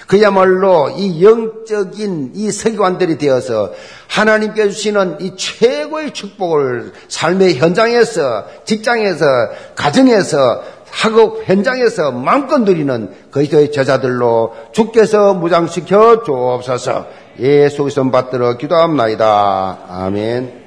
그야말로 0.07 0.91
이 0.91 1.25
영적인 1.25 2.33
이 2.35 2.51
서기관들이 2.51 3.19
되어서 3.19 3.73
하나님께 4.09 4.69
주시는 4.69 5.21
이 5.21 5.37
최고의 5.37 6.13
축복을 6.13 6.93
삶의 7.09 7.57
현장에서 7.57 8.47
직장에서 8.65 9.25
가정에서 9.75 10.63
학업 10.91 11.43
현장에서 11.45 12.13
마음껏 12.13 12.59
누리는 12.59 13.11
그리스도의 13.31 13.73
제자들로 13.73 14.55
주께서 14.73 15.35
무장시켜 15.35 16.23
주옵소서 16.25 17.07
예수 17.41 17.83
그리스도 17.83 18.11
받들어 18.11 18.57
기도합나이다. 18.57 19.79
아멘. 19.89 20.66